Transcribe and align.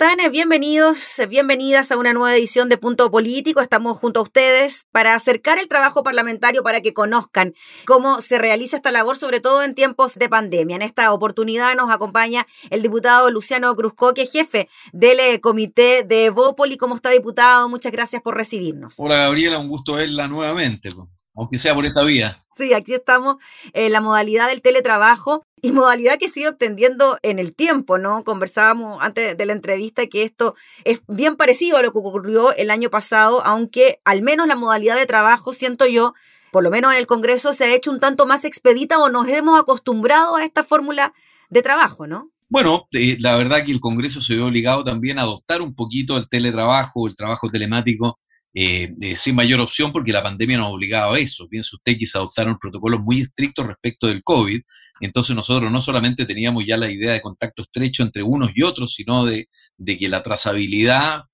Están? 0.00 0.32
Bienvenidos, 0.32 1.20
bienvenidas 1.28 1.92
a 1.92 1.98
una 1.98 2.14
nueva 2.14 2.34
edición 2.34 2.70
de 2.70 2.78
Punto 2.78 3.10
Político. 3.10 3.60
Estamos 3.60 3.98
junto 3.98 4.20
a 4.20 4.22
ustedes 4.22 4.86
para 4.92 5.14
acercar 5.14 5.58
el 5.58 5.68
trabajo 5.68 6.02
parlamentario 6.02 6.62
para 6.62 6.80
que 6.80 6.94
conozcan 6.94 7.52
cómo 7.84 8.22
se 8.22 8.38
realiza 8.38 8.76
esta 8.76 8.92
labor, 8.92 9.18
sobre 9.18 9.40
todo 9.40 9.62
en 9.62 9.74
tiempos 9.74 10.14
de 10.14 10.30
pandemia. 10.30 10.76
En 10.76 10.82
esta 10.82 11.12
oportunidad 11.12 11.76
nos 11.76 11.90
acompaña 11.90 12.46
el 12.70 12.80
diputado 12.80 13.30
Luciano 13.30 13.76
Cruzcoque, 13.76 14.24
jefe 14.24 14.70
del 14.94 15.20
eh, 15.20 15.38
comité 15.42 16.02
de 16.02 16.30
Bópoli. 16.30 16.78
¿Cómo 16.78 16.94
está, 16.94 17.10
diputado? 17.10 17.68
Muchas 17.68 17.92
gracias 17.92 18.22
por 18.22 18.34
recibirnos. 18.34 18.94
Hola, 18.96 19.16
Gabriela, 19.16 19.58
un 19.58 19.68
gusto 19.68 19.94
verla 19.94 20.26
nuevamente 20.28 20.88
aunque 21.36 21.58
sea 21.58 21.74
por 21.74 21.86
esta 21.86 22.02
vía. 22.02 22.42
Sí, 22.60 22.74
aquí 22.74 22.92
estamos 22.92 23.36
en 23.72 23.90
la 23.90 24.02
modalidad 24.02 24.48
del 24.48 24.60
teletrabajo 24.60 25.46
y 25.62 25.72
modalidad 25.72 26.18
que 26.18 26.28
sigue 26.28 26.48
extendiendo 26.48 27.16
en 27.22 27.38
el 27.38 27.54
tiempo, 27.54 27.96
¿no? 27.96 28.22
Conversábamos 28.22 28.98
antes 29.00 29.34
de 29.34 29.46
la 29.46 29.54
entrevista 29.54 30.06
que 30.08 30.24
esto 30.24 30.54
es 30.84 31.00
bien 31.08 31.36
parecido 31.36 31.78
a 31.78 31.82
lo 31.82 31.90
que 31.90 31.96
ocurrió 31.96 32.54
el 32.54 32.70
año 32.70 32.90
pasado, 32.90 33.42
aunque 33.46 34.00
al 34.04 34.20
menos 34.20 34.46
la 34.46 34.56
modalidad 34.56 34.96
de 34.96 35.06
trabajo, 35.06 35.54
siento 35.54 35.86
yo, 35.86 36.12
por 36.52 36.62
lo 36.62 36.70
menos 36.70 36.92
en 36.92 36.98
el 36.98 37.06
Congreso, 37.06 37.54
se 37.54 37.64
ha 37.64 37.74
hecho 37.74 37.90
un 37.90 37.98
tanto 37.98 38.26
más 38.26 38.44
expedita 38.44 38.98
o 38.98 39.08
nos 39.08 39.26
hemos 39.28 39.58
acostumbrado 39.58 40.36
a 40.36 40.44
esta 40.44 40.62
fórmula 40.62 41.14
de 41.48 41.62
trabajo, 41.62 42.06
¿no? 42.06 42.30
Bueno, 42.50 42.88
eh, 42.92 43.16
la 43.20 43.38
verdad 43.38 43.64
que 43.64 43.72
el 43.72 43.80
Congreso 43.80 44.20
se 44.20 44.36
ve 44.36 44.42
obligado 44.42 44.84
también 44.84 45.18
a 45.18 45.22
adoptar 45.22 45.62
un 45.62 45.74
poquito 45.74 46.18
el 46.18 46.28
teletrabajo, 46.28 47.06
el 47.06 47.16
trabajo 47.16 47.48
telemático 47.48 48.18
eh, 48.52 48.92
sin 49.14 49.36
mayor 49.36 49.60
opción 49.60 49.92
porque 49.92 50.12
la 50.12 50.22
pandemia 50.22 50.58
nos 50.58 50.72
obligaba 50.72 51.16
a 51.16 51.18
eso. 51.18 51.48
Piense 51.48 51.76
usted 51.76 51.96
que 51.98 52.06
se 52.06 52.18
adoptaron 52.18 52.58
protocolos 52.58 53.00
muy 53.00 53.20
estrictos 53.20 53.66
respecto 53.66 54.06
del 54.06 54.22
COVID, 54.22 54.60
entonces 55.00 55.34
nosotros 55.34 55.72
no 55.72 55.80
solamente 55.80 56.26
teníamos 56.26 56.64
ya 56.66 56.76
la 56.76 56.90
idea 56.90 57.12
de 57.12 57.22
contacto 57.22 57.62
estrecho 57.62 58.02
entre 58.02 58.22
unos 58.22 58.50
y 58.54 58.62
otros, 58.62 58.94
sino 58.94 59.24
de, 59.24 59.48
que 59.84 60.08
la 60.08 60.22
trazabilidad 60.22 61.24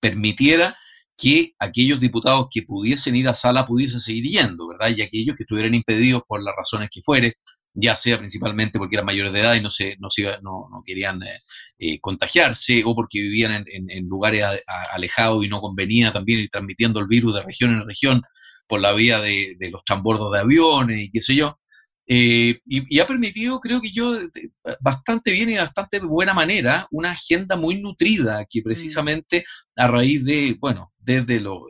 permitiera 0.00 0.76
que 1.16 1.52
aquellos 1.58 2.00
diputados 2.00 2.46
que 2.50 2.62
pudiesen 2.62 3.14
ir 3.14 3.28
a 3.28 3.34
sala 3.34 3.66
pudiesen 3.66 4.00
seguir 4.00 4.24
yendo, 4.24 4.68
¿verdad? 4.68 4.96
Y 4.96 5.02
aquellos 5.02 5.36
que 5.36 5.44
estuvieran 5.44 5.74
impedidos 5.74 6.22
por 6.26 6.42
las 6.42 6.54
razones 6.56 6.88
que 6.90 7.02
fuere, 7.02 7.34
ya 7.74 7.96
sea 7.96 8.18
principalmente 8.18 8.78
porque 8.78 8.96
eran 8.96 9.06
mayores 9.06 9.32
de 9.32 9.40
edad 9.40 9.54
y 9.54 9.60
no, 9.60 9.70
se, 9.70 9.96
no, 9.98 10.10
se 10.10 10.22
no, 10.42 10.68
no 10.70 10.82
querían 10.84 11.22
eh, 11.22 11.38
eh, 11.78 12.00
contagiarse 12.00 12.82
o 12.84 12.94
porque 12.94 13.20
vivían 13.20 13.64
en, 13.66 14.08
lugares 14.08 14.44
alejados 14.92 15.44
y 15.44 15.48
no 15.48 15.60
convenía 15.60 16.12
también 16.12 16.40
ir 16.40 16.50
transmitiendo 16.50 17.00
el 17.00 17.06
virus 17.06 17.34
de 17.34 17.42
región 17.42 17.72
en 17.72 17.86
región 17.86 18.22
por 18.66 18.80
la 18.80 18.92
vía 18.92 19.20
de, 19.20 19.56
de 19.58 19.70
los 19.70 19.84
chambordos 19.84 20.32
de 20.32 20.40
aviones 20.40 20.98
y 21.00 21.10
qué 21.10 21.20
sé 21.20 21.34
yo. 21.34 21.58
Eh, 22.06 22.58
y, 22.66 23.00
ha 23.00 23.06
permitido, 23.06 23.60
creo 23.60 23.80
que 23.80 23.90
yo, 23.90 24.18
bastante 24.80 25.30
bien 25.30 25.50
y 25.50 25.56
bastante 25.56 26.00
buena 26.00 26.34
manera, 26.34 26.86
una 26.90 27.12
agenda 27.12 27.56
muy 27.56 27.80
nutrida 27.80 28.44
que 28.48 28.60
mm. 28.60 28.64
precisamente 28.64 29.44
a 29.76 29.88
raíz 29.88 30.24
de, 30.24 30.56
bueno, 30.60 30.91
desde, 31.04 31.40
lo, 31.40 31.66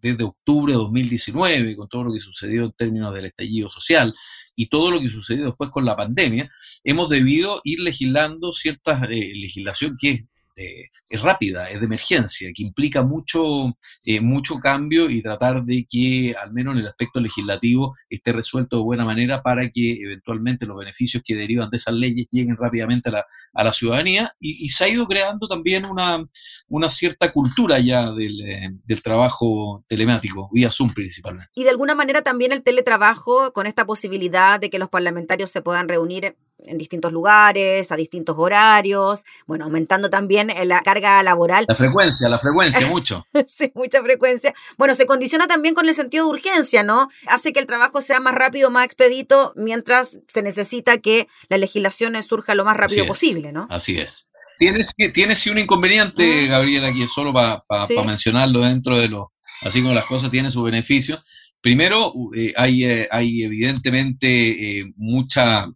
desde 0.00 0.24
octubre 0.24 0.72
de 0.72 0.78
2019, 0.78 1.76
con 1.76 1.88
todo 1.88 2.04
lo 2.04 2.12
que 2.12 2.20
sucedió 2.20 2.64
en 2.64 2.72
términos 2.72 3.14
del 3.14 3.26
estallido 3.26 3.70
social 3.70 4.14
y 4.56 4.66
todo 4.66 4.90
lo 4.90 5.00
que 5.00 5.10
sucedió 5.10 5.46
después 5.46 5.70
con 5.70 5.84
la 5.84 5.96
pandemia, 5.96 6.50
hemos 6.84 7.08
debido 7.08 7.60
ir 7.64 7.80
legislando 7.80 8.52
cierta 8.52 9.00
eh, 9.10 9.32
legislación 9.34 9.96
que 9.98 10.26
es 10.56 11.22
rápida, 11.22 11.68
es 11.68 11.80
de 11.80 11.86
emergencia, 11.86 12.50
que 12.54 12.62
implica 12.62 13.02
mucho, 13.02 13.76
eh, 14.04 14.20
mucho 14.20 14.56
cambio 14.56 15.08
y 15.10 15.22
tratar 15.22 15.64
de 15.64 15.86
que, 15.88 16.34
al 16.40 16.52
menos 16.52 16.74
en 16.74 16.80
el 16.80 16.88
aspecto 16.88 17.20
legislativo, 17.20 17.94
esté 18.08 18.32
resuelto 18.32 18.76
de 18.76 18.82
buena 18.82 19.04
manera 19.04 19.42
para 19.42 19.68
que 19.70 19.92
eventualmente 20.02 20.66
los 20.66 20.76
beneficios 20.76 21.22
que 21.24 21.34
derivan 21.34 21.70
de 21.70 21.76
esas 21.76 21.94
leyes 21.94 22.28
lleguen 22.30 22.56
rápidamente 22.56 23.08
a 23.08 23.12
la, 23.12 23.26
a 23.52 23.64
la 23.64 23.72
ciudadanía. 23.72 24.34
Y, 24.40 24.68
se 24.72 24.84
ha 24.84 24.88
ido 24.88 25.06
creando 25.06 25.48
también 25.48 25.84
una, 25.84 26.24
una 26.68 26.88
cierta 26.88 27.30
cultura 27.30 27.78
ya 27.78 28.10
del, 28.10 28.40
eh, 28.40 28.70
del 28.86 29.02
trabajo 29.02 29.84
telemático, 29.86 30.48
vía 30.52 30.70
Zoom 30.70 30.94
principalmente. 30.94 31.50
Y 31.54 31.64
de 31.64 31.70
alguna 31.70 31.94
manera 31.94 32.22
también 32.22 32.52
el 32.52 32.62
teletrabajo, 32.62 33.52
con 33.52 33.66
esta 33.66 33.84
posibilidad 33.84 34.58
de 34.58 34.70
que 34.70 34.78
los 34.78 34.88
parlamentarios 34.88 35.50
se 35.50 35.60
puedan 35.60 35.88
reunir 35.88 36.36
en 36.66 36.78
distintos 36.78 37.12
lugares, 37.12 37.92
a 37.92 37.96
distintos 37.96 38.36
horarios, 38.38 39.24
bueno, 39.46 39.64
aumentando 39.64 40.10
también 40.10 40.50
eh, 40.50 40.64
la 40.64 40.80
carga 40.80 41.22
laboral. 41.22 41.66
La 41.68 41.74
frecuencia, 41.74 42.28
la 42.28 42.38
frecuencia, 42.38 42.86
mucho. 42.88 43.26
sí, 43.46 43.72
mucha 43.74 44.02
frecuencia. 44.02 44.54
Bueno, 44.76 44.94
se 44.94 45.06
condiciona 45.06 45.46
también 45.46 45.74
con 45.74 45.88
el 45.88 45.94
sentido 45.94 46.24
de 46.24 46.30
urgencia, 46.30 46.82
¿no? 46.82 47.08
Hace 47.26 47.52
que 47.52 47.60
el 47.60 47.66
trabajo 47.66 48.00
sea 48.00 48.20
más 48.20 48.34
rápido, 48.34 48.70
más 48.70 48.84
expedito, 48.84 49.52
mientras 49.56 50.20
se 50.26 50.42
necesita 50.42 50.98
que 50.98 51.28
la 51.48 51.58
legislación 51.58 52.20
surja 52.22 52.54
lo 52.54 52.64
más 52.64 52.76
rápido 52.76 53.06
posible, 53.06 53.52
¿no? 53.52 53.66
Así 53.70 53.98
es. 53.98 54.30
Tienes, 54.58 54.90
tienes 55.12 55.38
sí 55.40 55.50
un 55.50 55.58
inconveniente, 55.58 56.46
Gabriela, 56.46 56.88
aquí 56.88 57.06
solo 57.08 57.32
para 57.32 57.64
mencionarlo 58.04 58.60
dentro 58.60 58.98
de 58.98 59.08
lo, 59.08 59.32
así 59.62 59.82
como 59.82 59.94
las 59.94 60.06
cosas 60.06 60.30
tienen 60.30 60.50
su 60.50 60.62
beneficio. 60.62 61.22
Primero, 61.60 62.12
eh, 62.36 62.52
hay, 62.56 62.84
eh, 62.84 63.08
hay, 63.10 63.44
evidentemente 63.44 64.80
eh, 64.80 64.92
mucha, 64.96 65.68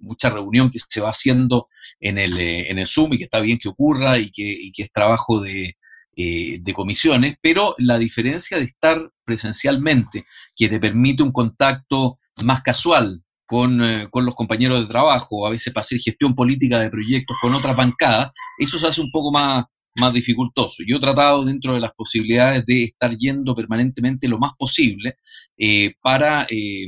mucha 0.00 0.30
reunión 0.30 0.70
que 0.70 0.78
se 0.78 1.00
va 1.00 1.10
haciendo 1.10 1.68
en 2.00 2.18
el, 2.18 2.38
en 2.38 2.78
el 2.78 2.86
Zoom 2.86 3.14
y 3.14 3.18
que 3.18 3.24
está 3.24 3.40
bien 3.40 3.58
que 3.58 3.68
ocurra 3.68 4.18
y 4.18 4.30
que, 4.30 4.70
que 4.74 4.84
es 4.84 4.92
trabajo 4.92 5.40
de, 5.40 5.76
de, 6.16 6.72
comisiones, 6.74 7.36
pero 7.42 7.74
la 7.78 7.98
diferencia 7.98 8.58
de 8.58 8.64
estar 8.64 9.10
presencialmente, 9.24 10.24
que 10.56 10.68
te 10.68 10.80
permite 10.80 11.22
un 11.22 11.32
contacto 11.32 12.18
más 12.42 12.62
casual 12.62 13.22
con, 13.46 13.80
con, 14.10 14.24
los 14.24 14.34
compañeros 14.34 14.80
de 14.80 14.88
trabajo, 14.88 15.46
a 15.46 15.50
veces 15.50 15.72
para 15.72 15.82
hacer 15.82 15.98
gestión 15.98 16.34
política 16.34 16.80
de 16.80 16.90
proyectos 16.90 17.36
con 17.40 17.54
otras 17.54 17.76
bancadas, 17.76 18.30
eso 18.58 18.78
se 18.78 18.86
hace 18.86 19.00
un 19.00 19.10
poco 19.10 19.30
más, 19.30 19.64
más 19.96 20.12
dificultoso. 20.12 20.82
Yo 20.86 20.96
he 20.96 21.00
tratado 21.00 21.44
dentro 21.44 21.74
de 21.74 21.80
las 21.80 21.92
posibilidades 21.92 22.64
de 22.66 22.84
estar 22.84 23.16
yendo 23.16 23.54
permanentemente 23.54 24.28
lo 24.28 24.38
más 24.38 24.52
posible 24.58 25.16
eh, 25.58 25.94
para 26.02 26.46
eh, 26.50 26.86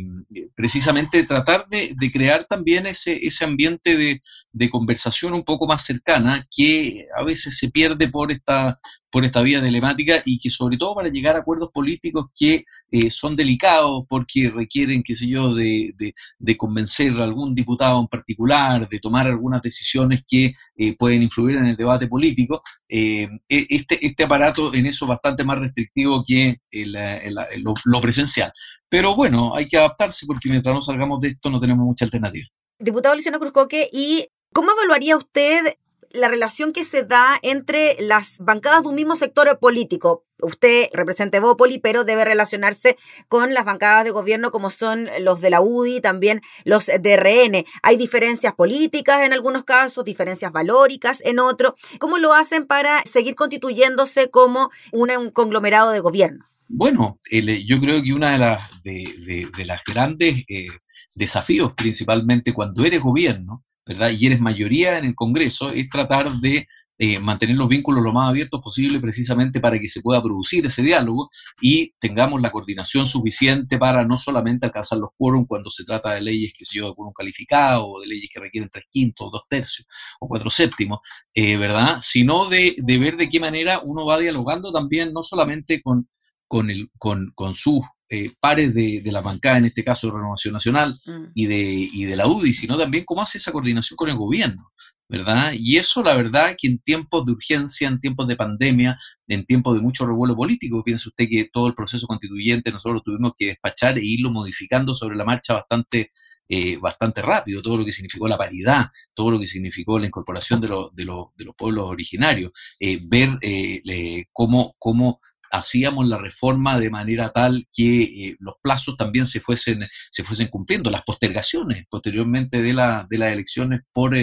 precisamente 0.55 1.25
tratar 1.25 1.67
de, 1.69 1.95
crear 2.13 2.45
también 2.45 2.87
ese, 2.87 3.19
ese 3.23 3.45
ambiente 3.45 3.97
de, 3.97 4.21
de, 4.53 4.71
conversación 4.71 5.33
un 5.33 5.45
poco 5.45 5.67
más 5.67 5.85
cercana 5.85 6.47
que 6.55 7.07
a 7.17 7.25
veces 7.25 7.57
se 7.57 7.71
pierde 7.71 8.09
por 8.09 8.31
esta, 8.31 8.79
por 9.11 9.25
esta 9.25 9.43
vía 9.43 9.61
telemática 9.61 10.23
y 10.25 10.39
que 10.39 10.51
sobre 10.51 10.77
todo 10.77 10.95
para 10.95 11.09
llegar 11.09 11.37
a 11.37 11.41
acuerdos 11.41 11.71
políticos 11.73 12.27
que 12.35 12.65
eh, 12.91 13.11
son 13.11 13.37
delicados 13.37 14.05
porque 14.09 14.51
requieren, 14.51 15.03
qué 15.03 15.15
sé 15.15 15.27
yo, 15.27 15.55
de, 15.55 15.95
de, 16.39 16.57
convencer 16.57 17.13
a 17.21 17.25
algún 17.25 17.55
diputado 17.55 18.01
en 18.01 18.09
particular, 18.09 18.89
de 18.89 18.99
tomar 18.99 19.27
algunas 19.27 19.63
decisiones 19.63 20.23
que 20.27 20.55
eh, 20.77 20.97
pueden 20.97 21.23
influir 21.23 21.57
en 21.57 21.67
el 21.67 21.77
debate 21.77 22.09
político. 22.09 22.63
Eh, 22.89 23.29
e, 23.49 23.67
este, 23.69 24.05
este 24.05 24.25
aparato 24.25 24.75
en 24.75 24.87
eso 24.87 25.05
es 25.05 25.09
bastante 25.09 25.45
más 25.45 25.59
restrictivo 25.59 26.25
que 26.27 26.61
lo, 26.73 27.75
lo 27.85 28.01
presencial. 28.01 28.53
Pero 28.89 29.15
bueno, 29.15 29.55
hay 29.55 29.69
que 29.69 29.77
adaptarse 29.77 30.27
porque 30.27 30.49
mientras 30.49 30.75
no 30.75 30.83
salgamos 30.83 31.21
de 31.21 31.29
esto 31.29 31.51
no 31.51 31.61
tenemos 31.61 31.85
mucha 31.85 32.05
alternativa. 32.05 32.47
Diputado 32.79 33.15
Luciano 33.15 33.39
Cruzcoque, 33.39 33.89
¿y 33.93 34.29
cómo 34.53 34.73
evaluaría 34.73 35.17
usted 35.17 35.75
la 36.11 36.29
relación 36.29 36.73
que 36.73 36.85
se 36.85 37.03
da 37.03 37.39
entre 37.43 37.97
las 38.01 38.39
bancadas 38.41 38.83
de 38.83 38.89
un 38.89 38.95
mismo 38.95 39.17
sector 39.17 39.59
político. 39.59 40.25
Usted 40.41 40.87
representa 40.93 41.39
Evópoli, 41.39 41.79
pero 41.79 42.05
debe 42.05 42.25
relacionarse 42.25 42.97
con 43.27 43.55
las 43.55 43.65
bancadas 43.65 44.05
de 44.05 44.11
gobierno 44.11 44.51
como 44.51 44.71
son 44.71 45.09
los 45.21 45.41
de 45.41 45.51
la 45.51 45.61
UDI, 45.61 46.01
también 46.01 46.43
los 46.65 46.87
DRN. 46.87 47.65
Hay 47.83 47.97
diferencias 47.97 48.55
políticas 48.55 49.23
en 49.23 49.33
algunos 49.33 49.65
casos, 49.65 50.05
diferencias 50.05 50.53
valóricas 50.53 51.21
en 51.25 51.41
otros. 51.41 51.73
¿Cómo 51.99 52.19
lo 52.19 52.35
hacen 52.35 52.67
para 52.67 53.03
seguir 53.03 53.35
constituyéndose 53.35 54.31
como 54.31 54.71
un 54.93 55.31
conglomerado 55.31 55.91
de 55.91 56.01
gobierno? 56.01 56.45
Bueno, 56.69 57.19
yo 57.31 57.81
creo 57.81 58.03
que 58.03 58.13
una 58.13 58.33
de 58.33 58.39
las, 58.39 58.83
de, 58.83 59.65
las 59.65 59.81
grandes 59.85 60.45
eh, 60.49 60.67
desafíos, 61.15 61.73
principalmente 61.73 62.53
cuando 62.53 62.85
eres 62.85 63.01
gobierno, 63.01 63.65
¿verdad? 63.89 64.11
Y 64.17 64.27
eres 64.27 64.41
mayoría 64.41 64.99
en 64.99 65.07
el 65.07 65.15
Congreso, 65.15 65.71
es 65.71 65.89
tratar 65.89 66.31
de 66.35 66.69
eh, 66.99 67.19
mantener 67.21 67.57
los 67.57 67.69
vínculos 67.69 68.03
lo 68.05 68.13
más 68.13 68.29
abiertos 68.29 68.61
posible 68.61 69.01
precisamente 69.01 69.61
para 69.61 69.79
que 69.79 69.89
se 69.89 70.03
pueda 70.03 70.23
producir 70.23 70.67
ese 70.67 70.83
diálogo 70.83 71.31
y 71.61 71.95
tengamos 71.99 72.43
la 72.43 72.51
coordinación 72.51 73.07
suficiente 73.07 73.79
para 73.79 74.05
no 74.05 74.19
solamente 74.19 74.67
alcanzar 74.67 74.99
los 74.99 75.11
quórum 75.17 75.47
cuando 75.47 75.71
se 75.71 75.85
trata 75.85 76.13
de 76.13 76.21
leyes 76.21 76.53
que 76.57 76.65
se 76.65 76.77
yo, 76.77 76.89
de 76.89 76.95
quórum 76.95 77.13
calificado 77.13 77.87
o 77.89 78.01
de 78.01 78.09
leyes 78.09 78.29
que 78.33 78.41
requieren 78.41 78.69
tres 78.71 78.85
quintos, 78.91 79.31
dos 79.33 79.43
tercios 79.49 79.87
o 80.21 80.29
cuatro 80.29 80.51
séptimos, 80.51 80.99
eh, 81.33 81.57
¿verdad? 81.57 81.99
Sino 82.03 82.49
de, 82.49 82.77
de 82.79 82.99
ver 82.99 83.17
de 83.17 83.31
qué 83.31 83.41
manera 83.41 83.81
uno 83.83 84.05
va 84.05 84.19
dialogando 84.19 84.71
también 84.71 85.13
no 85.13 85.23
solamente 85.23 85.81
con 85.81 86.09
con, 86.49 86.71
el, 86.71 86.91
con, 86.99 87.31
con 87.35 87.55
sus 87.55 87.83
eh, 88.11 88.31
pares 88.41 88.75
de, 88.75 89.03
la 89.05 89.21
bancada, 89.21 89.59
en 89.59 89.67
este 89.67 89.85
caso 89.85 90.07
de 90.07 90.15
Renovación 90.15 90.55
Nacional 90.55 90.99
mm. 91.05 91.25
y, 91.35 91.47
de, 91.47 91.61
y 91.93 92.05
de 92.05 92.17
la 92.17 92.27
UDI, 92.27 92.53
sino 92.53 92.79
también 92.79 93.05
cómo 93.05 93.23
hace 93.23 93.39
esa 93.39 93.53
coordinación 93.53 93.97
con 93.97 94.09
el 94.09 94.17
gobierno. 94.17 94.71
¿verdad? 95.09 95.53
Y 95.59 95.79
eso, 95.79 96.03
la 96.03 96.15
verdad, 96.15 96.55
que 96.57 96.69
en 96.69 96.79
tiempos 96.81 97.25
de 97.25 97.33
urgencia, 97.33 97.89
en 97.89 97.99
tiempos 97.99 98.29
de 98.29 98.37
pandemia, 98.37 98.97
en 99.27 99.45
tiempos 99.47 99.77
de 99.77 99.83
mucho 99.83 100.07
revuelo 100.07 100.37
político, 100.37 100.85
piense 100.85 101.09
usted 101.09 101.27
que 101.29 101.49
todo 101.51 101.67
el 101.67 101.75
proceso 101.75 102.07
constituyente 102.07 102.71
nosotros 102.71 103.03
tuvimos 103.03 103.33
que 103.37 103.47
despachar 103.47 103.99
e 103.99 104.05
irlo 104.05 104.31
modificando 104.31 104.95
sobre 104.95 105.17
la 105.17 105.25
marcha 105.25 105.55
bastante, 105.55 106.13
eh, 106.49 106.77
bastante 106.77 107.23
rápido, 107.23 107.63
todo 107.63 107.79
lo 107.79 107.85
que 107.87 107.93
significó 107.93 108.29
la 108.29 108.37
paridad, 108.37 108.87
todo 109.15 109.31
lo 109.31 109.41
que 109.41 109.47
significó 109.47 109.99
la 109.99 110.07
incorporación 110.07 110.61
de, 110.61 110.69
de, 110.69 111.05
de 111.05 111.45
los 111.45 111.55
pueblos 111.57 111.87
originarios, 111.87 112.53
eh, 112.79 113.01
ver 113.03 113.39
eh, 113.41 114.27
cómo, 114.33 114.75
cómo 114.79 115.21
hacíamos 115.51 116.07
la 116.07 116.19
reforma 116.19 116.79
de 116.79 116.91
manera 116.91 117.31
tal 117.31 117.67
que 117.75 118.37
los 118.39 118.55
plazos 118.63 118.97
también 118.97 119.27
se 119.27 119.41
fuesen, 119.41 119.87
se 120.11 120.25
fuesen 120.25 120.49
cumpliendo, 120.49 120.91
las 120.91 121.03
postergaciones 121.03 121.85
posteriormente 121.89 122.63
de, 122.63 122.73
la, 122.73 123.07
de 123.09 123.19
las 123.19 123.33
elecciones 123.33 123.81
por, 123.93 124.17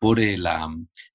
por, 0.00 0.20
eh, 0.20 0.38
la, 0.38 0.68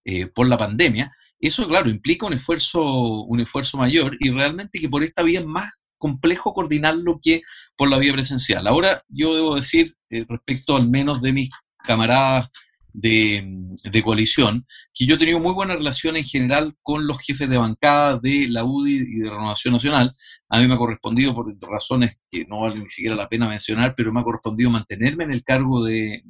eh, 0.06 0.28
por 0.28 0.48
la 0.48 0.58
pandemia, 0.58 1.12
eso, 1.40 1.68
claro, 1.68 1.90
implica 1.90 2.26
un 2.26 2.34
esfuerzo, 2.34 2.84
un 3.24 3.40
esfuerzo 3.40 3.78
mayor 3.78 4.18
y 4.20 4.32
realmente 4.32 4.80
que 4.80 4.90
por 4.90 5.04
esta 5.04 5.24
vía 5.24 5.40
es 5.40 5.46
más 5.46 5.72
complejo 5.98 6.54
coordinarlo 6.54 7.20
que 7.22 7.42
por 7.76 7.90
la 7.90 7.98
vía 7.98 8.14
presencial. 8.14 8.68
Ahora, 8.68 9.04
yo 9.08 9.36
debo 9.36 9.56
decir, 9.56 9.96
eh, 10.10 10.26
respecto 10.28 10.76
al 10.76 10.90
menos 10.90 11.22
de 11.22 11.34
mis 11.34 11.50
camaradas 11.84 12.50
de, 12.98 14.02
coalición, 14.04 14.66
que 14.94 15.06
yo 15.06 15.16
he 15.16 15.18
tenido 15.18 15.40
muy 15.40 15.54
buena 15.54 15.76
relación 15.76 16.16
en 16.18 16.24
general 16.24 16.76
con 16.82 17.06
los 17.06 17.20
jefes 17.20 17.50
de 17.50 17.58
bancada 17.58 18.18
de 18.18 18.48
la 18.50 18.64
UDI 18.64 18.96
y 18.96 19.20
de 19.20 19.30
Renovación 19.30 19.74
Nacional. 19.74 20.12
A 20.50 20.60
mí 20.60 20.68
me 20.68 20.74
ha 20.74 20.78
correspondido, 20.78 21.36
por 21.36 21.46
razones 21.70 22.16
que 22.32 22.46
no 22.46 22.62
vale 22.62 22.80
ni 22.80 22.90
siquiera 22.90 23.16
la 23.16 23.30
pena 23.30 23.48
mencionar, 23.48 23.94
pero 23.96 24.12
me 24.12 24.20
ha 24.20 24.24
correspondido 24.24 24.70
mantenerme 24.70 25.26
en 25.26 25.32
el 25.32 25.44
cargo 25.44 25.84
de, 25.84 26.24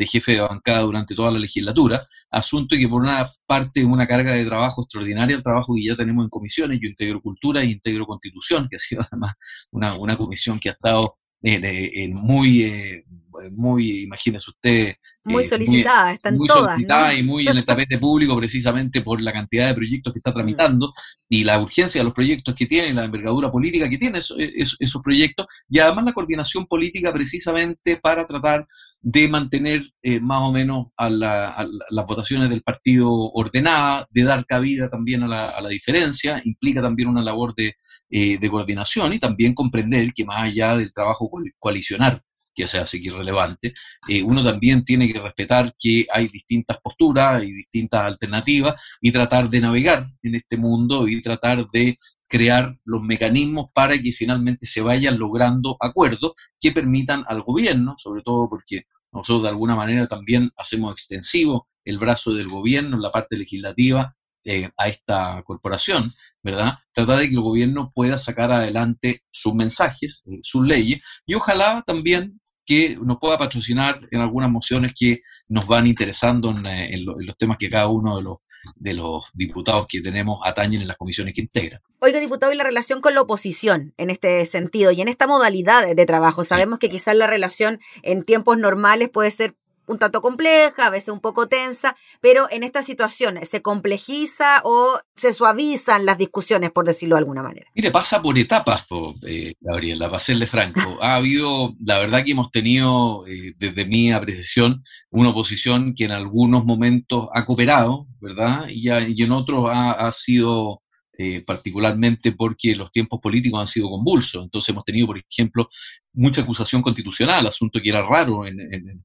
jefe 0.00 0.32
de 0.32 0.40
bancada 0.40 0.80
durante 0.80 1.14
toda 1.14 1.30
la 1.30 1.38
legislatura, 1.38 2.00
asunto 2.30 2.76
que 2.76 2.88
por 2.88 3.02
una 3.02 3.24
parte 3.46 3.80
es 3.80 3.86
una 3.86 4.06
carga 4.06 4.32
de 4.32 4.44
trabajo 4.44 4.82
extraordinaria, 4.82 5.36
el 5.36 5.42
trabajo 5.42 5.74
que 5.74 5.84
ya 5.84 5.96
tenemos 5.96 6.24
en 6.24 6.30
comisiones, 6.30 6.78
yo 6.82 6.88
integro 6.88 7.20
cultura 7.20 7.62
e 7.62 7.66
integro 7.66 8.06
constitución, 8.06 8.66
que 8.68 8.76
ha 8.76 8.80
sido 8.80 9.06
además 9.10 9.34
una, 9.70 9.96
una 9.96 10.16
comisión 10.16 10.58
que 10.58 10.70
ha 10.70 10.72
estado 10.72 11.16
en 11.44 12.14
muy, 12.14 12.62
eh, 12.62 13.04
muy, 13.50 14.02
imagínese 14.02 14.50
usted, 14.50 14.94
muy 15.24 15.42
eh, 15.42 15.46
solicitada, 15.46 16.12
están 16.12 16.36
muy 16.36 16.48
todas. 16.48 16.72
Solicitada 16.72 17.14
y 17.14 17.22
muy 17.22 17.46
en 17.46 17.56
el 17.56 17.64
tapete 17.64 17.98
público 17.98 18.36
precisamente 18.36 19.02
por 19.02 19.20
la 19.20 19.32
cantidad 19.32 19.68
de 19.68 19.74
proyectos 19.74 20.12
que 20.12 20.18
está 20.18 20.32
tramitando 20.34 20.92
y 21.28 21.44
la 21.44 21.60
urgencia 21.60 22.00
de 22.00 22.04
los 22.04 22.14
proyectos 22.14 22.54
que 22.54 22.66
tiene, 22.66 22.92
la 22.92 23.04
envergadura 23.04 23.50
política 23.50 23.88
que 23.88 23.98
tiene 23.98 24.18
esos, 24.18 24.36
esos, 24.38 25.02
proyectos 25.02 25.46
y 25.68 25.78
además 25.78 26.04
la 26.04 26.12
coordinación 26.12 26.66
política 26.66 27.12
precisamente 27.12 27.96
para 27.96 28.26
tratar 28.26 28.66
de 29.00 29.28
mantener 29.28 29.82
eh, 30.02 30.20
más 30.20 30.42
o 30.42 30.52
menos 30.52 30.86
a, 30.96 31.10
las 31.10 32.06
votaciones 32.06 32.48
del 32.48 32.62
partido 32.62 33.10
ordenadas, 33.10 34.06
de 34.10 34.22
dar 34.22 34.46
cabida 34.46 34.88
también 34.88 35.24
a 35.24 35.28
la, 35.28 35.48
a 35.48 35.60
la 35.60 35.68
diferencia, 35.68 36.40
implica 36.44 36.80
también 36.80 37.08
una 37.08 37.22
labor 37.22 37.52
de, 37.56 37.74
eh, 38.10 38.38
de 38.38 38.50
coordinación 38.50 39.12
y 39.12 39.18
también 39.18 39.54
comprender 39.54 40.12
que 40.14 40.24
más 40.24 40.42
allá 40.42 40.76
del 40.76 40.92
trabajo 40.92 41.28
coalicionar 41.58 42.22
que 42.54 42.66
se 42.66 42.78
hace 42.78 42.98
irrelevante, 42.98 43.72
eh, 44.08 44.22
uno 44.22 44.42
también 44.44 44.84
tiene 44.84 45.12
que 45.12 45.20
respetar 45.20 45.74
que 45.78 46.06
hay 46.12 46.28
distintas 46.28 46.78
posturas 46.82 47.42
y 47.42 47.52
distintas 47.52 48.04
alternativas 48.04 48.80
y 49.00 49.12
tratar 49.12 49.48
de 49.48 49.60
navegar 49.60 50.06
en 50.22 50.34
este 50.34 50.56
mundo 50.56 51.08
y 51.08 51.20
tratar 51.22 51.66
de 51.68 51.98
crear 52.28 52.76
los 52.84 53.02
mecanismos 53.02 53.66
para 53.74 53.98
que 53.98 54.12
finalmente 54.12 54.66
se 54.66 54.80
vayan 54.80 55.18
logrando 55.18 55.76
acuerdos 55.80 56.32
que 56.60 56.72
permitan 56.72 57.24
al 57.28 57.42
gobierno, 57.42 57.94
sobre 57.98 58.22
todo 58.22 58.48
porque 58.48 58.84
nosotros 59.12 59.42
de 59.42 59.48
alguna 59.50 59.76
manera 59.76 60.06
también 60.06 60.50
hacemos 60.56 60.92
extensivo 60.92 61.68
el 61.84 61.98
brazo 61.98 62.32
del 62.32 62.48
gobierno 62.48 62.98
la 62.98 63.10
parte 63.10 63.36
legislativa 63.36 64.14
eh, 64.44 64.70
a 64.76 64.88
esta 64.88 65.40
corporación, 65.44 66.10
¿verdad? 66.42 66.78
Tratar 66.92 67.20
de 67.20 67.28
que 67.28 67.34
el 67.34 67.40
gobierno 67.40 67.92
pueda 67.94 68.18
sacar 68.18 68.50
adelante 68.50 69.22
sus 69.30 69.54
mensajes, 69.54 70.24
eh, 70.26 70.40
sus 70.42 70.66
leyes, 70.66 71.00
y 71.26 71.34
ojalá 71.34 71.84
también 71.86 72.40
que 72.64 72.96
nos 73.02 73.18
pueda 73.18 73.38
patrocinar 73.38 74.00
en 74.10 74.20
algunas 74.20 74.50
mociones 74.50 74.92
que 74.98 75.18
nos 75.48 75.66
van 75.66 75.86
interesando 75.86 76.50
en, 76.50 76.66
eh, 76.66 76.98
los 77.02 77.36
temas 77.36 77.58
que 77.58 77.68
cada 77.68 77.88
uno 77.88 78.16
de 78.16 78.22
los 78.22 78.36
de 78.76 78.94
los 78.94 79.24
diputados 79.34 79.86
que 79.88 80.00
tenemos 80.00 80.38
atañen 80.44 80.82
en 80.82 80.88
las 80.88 80.96
comisiones 80.96 81.34
que 81.34 81.40
integran. 81.40 81.80
Oiga, 81.98 82.20
diputado, 82.20 82.52
y 82.52 82.56
la 82.56 82.64
relación 82.64 83.00
con 83.00 83.14
la 83.14 83.20
oposición 83.20 83.94
en 83.96 84.10
este 84.10 84.46
sentido 84.46 84.92
y 84.92 85.00
en 85.00 85.08
esta 85.08 85.26
modalidad 85.26 85.94
de 85.94 86.06
trabajo. 86.06 86.44
Sabemos 86.44 86.78
que 86.78 86.88
quizás 86.88 87.16
la 87.16 87.26
relación 87.26 87.80
en 88.02 88.24
tiempos 88.24 88.58
normales 88.58 89.08
puede 89.08 89.30
ser 89.30 89.56
un 89.86 89.98
tanto 89.98 90.20
compleja, 90.20 90.86
a 90.86 90.90
veces 90.90 91.08
un 91.08 91.20
poco 91.20 91.48
tensa, 91.48 91.96
pero 92.20 92.46
en 92.50 92.62
esta 92.62 92.82
situación 92.82 93.38
se 93.42 93.62
complejiza 93.62 94.60
o 94.64 94.98
se 95.14 95.32
suavizan 95.32 96.06
las 96.06 96.18
discusiones, 96.18 96.70
por 96.70 96.86
decirlo 96.86 97.16
de 97.16 97.20
alguna 97.20 97.42
manera. 97.42 97.66
Mire, 97.74 97.90
pasa 97.90 98.22
por 98.22 98.38
etapas, 98.38 98.86
eh, 99.26 99.54
Gabriela, 99.60 100.08
para 100.08 100.20
serle 100.20 100.46
franco. 100.46 100.80
Ha 101.02 101.16
habido, 101.16 101.74
la 101.84 101.98
verdad 101.98 102.24
que 102.24 102.32
hemos 102.32 102.50
tenido, 102.50 103.26
eh, 103.26 103.54
desde 103.58 103.86
mi 103.86 104.12
apreciación, 104.12 104.82
una 105.10 105.30
oposición 105.30 105.94
que 105.94 106.04
en 106.04 106.12
algunos 106.12 106.64
momentos 106.64 107.28
ha 107.34 107.44
cooperado, 107.44 108.06
¿verdad? 108.20 108.66
Y, 108.68 108.88
en 108.88 109.32
otros 109.32 109.68
ha, 109.72 110.10
sido 110.12 110.82
eh, 111.18 111.42
particularmente 111.44 112.32
porque 112.32 112.76
los 112.76 112.92
tiempos 112.92 113.20
políticos 113.20 113.60
han 113.60 113.66
sido 113.66 113.90
convulsos. 113.90 114.44
Entonces 114.44 114.68
hemos 114.70 114.84
tenido, 114.84 115.08
por 115.08 115.18
ejemplo, 115.18 115.68
mucha 116.14 116.42
acusación 116.42 116.82
constitucional, 116.82 117.46
asunto 117.46 117.80
que 117.82 117.90
era 117.90 118.02
raro 118.02 118.46
en, 118.46 118.60
en 118.60 119.02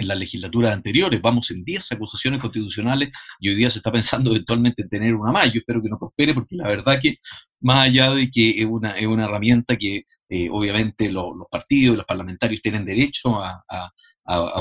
las 0.00 0.18
legislaturas 0.18 0.72
anteriores. 0.72 1.22
Vamos 1.22 1.50
en 1.50 1.64
10 1.64 1.92
acusaciones 1.92 2.40
constitucionales 2.40 3.10
y 3.38 3.48
hoy 3.48 3.54
día 3.54 3.70
se 3.70 3.78
está 3.78 3.92
pensando 3.92 4.30
eventualmente 4.30 4.82
en 4.82 4.88
tener 4.88 5.14
una 5.14 5.32
más. 5.32 5.52
Yo 5.52 5.60
espero 5.60 5.82
que 5.82 5.88
no 5.88 5.98
prospere 5.98 6.34
porque 6.34 6.56
la 6.56 6.68
verdad 6.68 6.98
que 7.00 7.16
más 7.60 7.88
allá 7.88 8.10
de 8.10 8.28
que 8.30 8.50
es 8.50 8.66
una, 8.66 8.90
es 8.92 9.06
una 9.06 9.24
herramienta 9.24 9.76
que 9.76 10.02
eh, 10.28 10.48
obviamente 10.50 11.10
los 11.10 11.32
partidos 11.50 11.94
y 11.94 11.96
los 11.96 12.06
parlamentarios 12.06 12.60
tienen 12.60 12.84
derecho 12.84 13.42
a, 13.42 13.64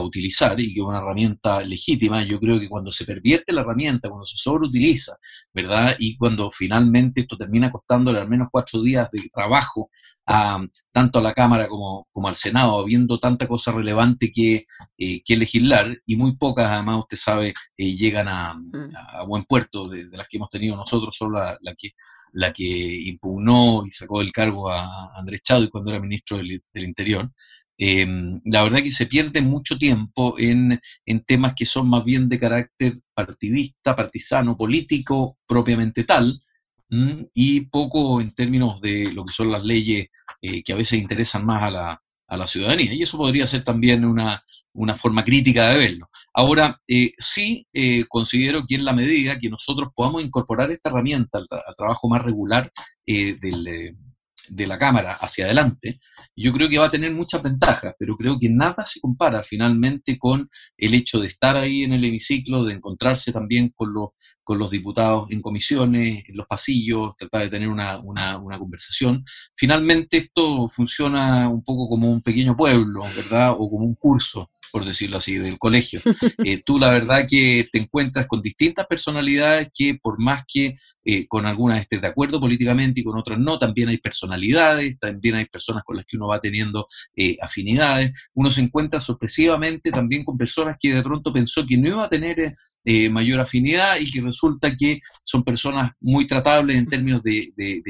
utilizar 0.02 0.60
y 0.60 0.74
que 0.74 0.82
es 0.82 0.86
una 0.86 0.98
herramienta 0.98 1.62
legítima, 1.62 2.24
yo 2.24 2.40
creo 2.40 2.60
que 2.60 2.68
cuando 2.68 2.92
se 2.92 3.06
pervierte 3.06 3.54
la 3.54 3.62
herramienta, 3.62 4.10
cuando 4.10 4.26
se 4.26 4.38
sobreutiliza, 4.38 5.16
¿verdad? 5.54 5.96
Y 6.00 6.18
cuando 6.18 6.52
finalmente 6.52 7.22
esto 7.22 7.38
termina 7.38 7.72
costándole 7.72 8.20
al 8.20 8.28
menos 8.28 8.50
cuatro 8.52 8.82
días 8.82 9.10
de 9.12 9.30
trabajo 9.34 9.90
a, 10.26 10.60
tanto 10.92 11.20
a 11.20 11.22
la 11.22 11.34
Cámara 11.34 11.68
como, 11.68 12.08
como 12.12 12.28
al 12.28 12.36
Senado, 12.36 12.80
habiendo 12.80 13.20
tanta 13.20 13.48
cosa 13.48 13.72
relevante 13.72 14.32
que, 14.32 14.66
eh, 14.98 15.22
que 15.24 15.38
legislar, 15.38 15.98
y 16.06 16.16
muy 16.16 16.36
pocas, 16.36 16.68
además, 16.68 17.00
usted 17.00 17.18
sabe, 17.18 17.54
eh, 17.78 17.96
llegan 17.96 18.28
a, 18.28 18.54
mm. 18.54 18.90
a, 18.96 19.24
buen 19.26 19.44
puerto 19.44 19.88
de, 19.88 20.06
las 20.12 20.28
que 20.28 20.38
hemos 20.38 20.50
tenido 20.50 20.76
nosotros, 20.76 21.16
solo 21.18 21.40
la, 21.40 21.58
la, 21.62 21.74
que 21.76 21.92
la 22.34 22.52
que 22.52 22.64
impugnó 22.64 23.86
y 23.86 23.92
sacó 23.92 24.20
del 24.20 24.32
cargo 24.32 24.70
a 24.72 25.12
Andrés 25.16 25.42
Chávez 25.44 25.70
cuando 25.70 25.92
era 25.92 26.00
ministro 26.00 26.38
del, 26.38 26.64
del 26.74 26.84
Interior. 26.84 27.30
Em, 27.78 28.40
la 28.46 28.64
verdad 28.64 28.84
que 28.84 28.92
se 28.92 29.08
pierde 29.08 29.42
mucho 29.42 29.78
tiempo 29.78 30.36
en, 30.38 30.80
temas 31.26 31.54
que 31.56 31.66
son 31.66 31.90
más 31.90 32.04
bien 32.04 32.30
de 32.30 32.40
carácter 32.40 33.00
partidista, 33.14 33.96
partisano, 33.96 34.56
político, 34.56 35.38
propiamente 35.48 36.04
tal, 36.04 36.42
y 37.34 37.62
poco 37.62 38.22
en 38.22 38.34
términos 38.36 38.80
de 38.80 39.12
lo 39.14 39.26
que 39.26 39.34
son 39.34 39.52
las 39.52 39.64
leyes 39.64 40.08
eh, 40.42 40.64
que 40.64 40.74
a 40.74 40.76
veces 40.76 41.02
interesan 41.02 41.44
más 41.44 41.64
a 41.64 41.72
la, 41.72 42.02
a 42.28 42.38
la, 42.38 42.48
ciudadanía. 42.48 42.94
Y 42.94 43.02
eso 43.02 43.18
podría 43.18 43.48
ser 43.48 43.64
también 43.64 44.06
una, 44.06 44.44
forma 44.96 45.26
crítica 45.26 45.70
de 45.70 45.80
verlo. 45.80 46.10
Ahora, 46.34 46.80
eh, 46.88 47.14
sí 47.18 47.66
eh, 47.74 48.06
considero 48.08 48.66
que 48.68 48.76
en 48.76 48.86
la 48.86 48.94
medida 48.94 49.40
que 49.40 49.50
nosotros 49.50 49.90
podamos 49.96 50.24
incorporar 50.24 50.72
esta 50.72 50.92
herramienta 50.92 51.40
al 51.40 51.76
trabajo 51.76 52.08
más 52.08 52.24
regular 52.24 52.70
del 53.06 53.98
de 54.50 54.68
la 54.68 54.78
Cámara 54.78 55.14
hacia 55.14 55.46
adelante, 55.46 56.00
yo 56.36 56.52
creo 56.52 56.70
que 56.70 56.78
va 56.78 56.88
a 56.88 56.92
tener 56.92 57.12
muchas 57.12 57.42
ventajas, 57.42 57.96
pero 57.98 58.16
creo 58.16 58.38
que 58.40 58.50
nada 58.50 58.86
se 58.86 59.00
compara 59.00 59.44
finalmente 59.44 60.18
con 60.18 60.50
el 60.78 60.94
hecho 60.94 61.20
de 61.20 61.28
estar 61.28 61.56
ahí 61.58 61.84
en 61.84 61.94
el 61.94 62.06
hemiciclo, 62.06 62.64
de 62.64 62.74
encontrarse 62.74 63.32
también 63.32 63.74
con 63.76 63.94
los, 63.94 64.10
con 64.44 64.60
los 64.60 64.70
diputados 64.70 65.30
en 65.32 65.42
comisiones, 65.42 66.24
en 66.28 66.38
los 66.38 66.48
pasillos, 66.48 67.16
tratar 67.18 67.44
de 67.44 67.50
tener 67.50 67.70
una, 67.70 68.00
una, 68.00 68.60
conversación. 68.60 69.24
Finalmente 69.56 70.18
esto 70.18 70.68
funciona 70.68 71.50
un 71.50 71.64
poco 71.64 71.90
como 71.90 72.12
un 72.12 72.22
pequeño 72.22 72.56
pueblo, 72.56 73.04
¿verdad? 73.16 73.52
O 73.52 73.70
como 73.70 73.86
un 73.86 73.96
curso. 73.96 74.50
por 74.72 74.86
decirlo 74.86 75.18
así, 75.18 75.38
del 75.38 75.60
colegio. 75.60 76.02
Eh, 76.46 76.62
tú 76.66 76.80
la 76.80 76.90
verdad 76.90 77.26
que 77.30 77.70
te 77.72 77.78
encuentras 77.80 78.28
con 78.28 78.42
distintas 78.42 78.86
personalidades 78.88 79.70
que 79.74 79.96
por 80.02 80.20
más 80.20 80.44
que 80.52 80.76
eh, 81.06 81.28
con 81.28 81.46
algunas 81.46 81.80
estés 81.80 82.02
de 82.02 82.08
acuerdo 82.08 82.40
políticamente 82.40 83.02
y 83.02 83.04
con 83.04 83.18
otras 83.18 83.40
no, 83.40 83.58
también 83.58 83.90
hay 83.90 83.98
personalidades, 83.98 84.98
también 85.00 85.36
hay 85.36 85.46
personas 85.46 85.84
con 85.84 85.98
las 85.98 86.06
que 86.06 86.18
uno 86.18 86.28
va 86.28 86.40
teniendo 86.40 86.86
eh, 87.16 87.38
afinidades. 87.42 88.12
Uno 88.34 88.50
se 88.50 88.62
encuentra 88.62 89.02
sorpresivamente 89.02 89.92
también 89.92 90.24
con 90.24 90.38
personas 90.38 90.78
que 90.80 90.94
de 90.94 91.04
pronto 91.04 91.34
pensó 91.34 91.66
que 91.66 91.78
no 91.78 91.90
iba 91.90 92.06
a 92.06 92.10
tener 92.10 92.54
eh, 92.86 93.10
mayor 93.10 93.40
afinidad 93.40 93.96
y 93.98 94.12
que 94.12 94.20
resulta 94.20 94.76
que 94.76 95.00
son 95.24 95.42
personas 95.44 95.94
muy 96.02 96.28
tratables 96.28 96.78
en 96.78 96.86
términos 96.86 97.24
de, 97.24 97.54
de, 97.56 97.82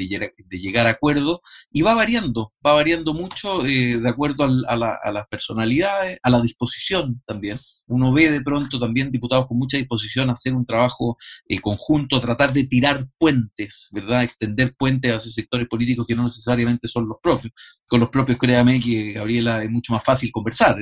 llegar 0.50 0.86
a 0.86 0.90
acuerdos 0.90 1.40
y 1.72 1.82
va 1.82 1.94
variando, 1.94 2.52
va 2.64 2.74
variando 2.74 3.12
mucho 3.12 3.66
eh, 3.66 3.98
de 3.98 4.08
acuerdo 4.08 4.44
a, 4.44 4.76
las 4.76 5.28
personalidades, 5.28 6.18
a 6.22 6.30
la 6.30 6.40
disposición 6.40 7.20
también. 7.26 7.58
Uno 7.88 8.12
ve 8.12 8.30
de 8.30 8.40
pronto 8.40 8.78
también 8.78 9.10
diputados 9.10 9.48
con 9.48 9.58
mucha 9.58 9.78
disposición 9.78 10.28
a 10.30 10.34
hacer 10.34 10.54
un 10.54 10.64
trabajo 10.64 11.16
eh, 11.48 11.60
conjunto, 11.60 12.16
a 12.16 12.20
tratar 12.20 12.52
de 12.52 12.62
tirar 12.62 13.03
puentes, 13.18 13.88
¿verdad? 13.92 14.22
Extender 14.22 14.74
puentes 14.76 15.12
hacia 15.12 15.30
sectores 15.30 15.68
políticos 15.68 16.06
que 16.06 16.14
no 16.14 16.24
necesariamente 16.24 16.88
son 16.88 17.08
los 17.08 17.18
propios. 17.22 17.52
Con 17.86 18.00
los 18.00 18.08
propios, 18.08 18.38
créame 18.38 18.80
que, 18.80 19.12
Gabriela, 19.12 19.62
es 19.62 19.70
mucho 19.70 19.92
más 19.92 20.02
fácil 20.02 20.32
conversar, 20.32 20.76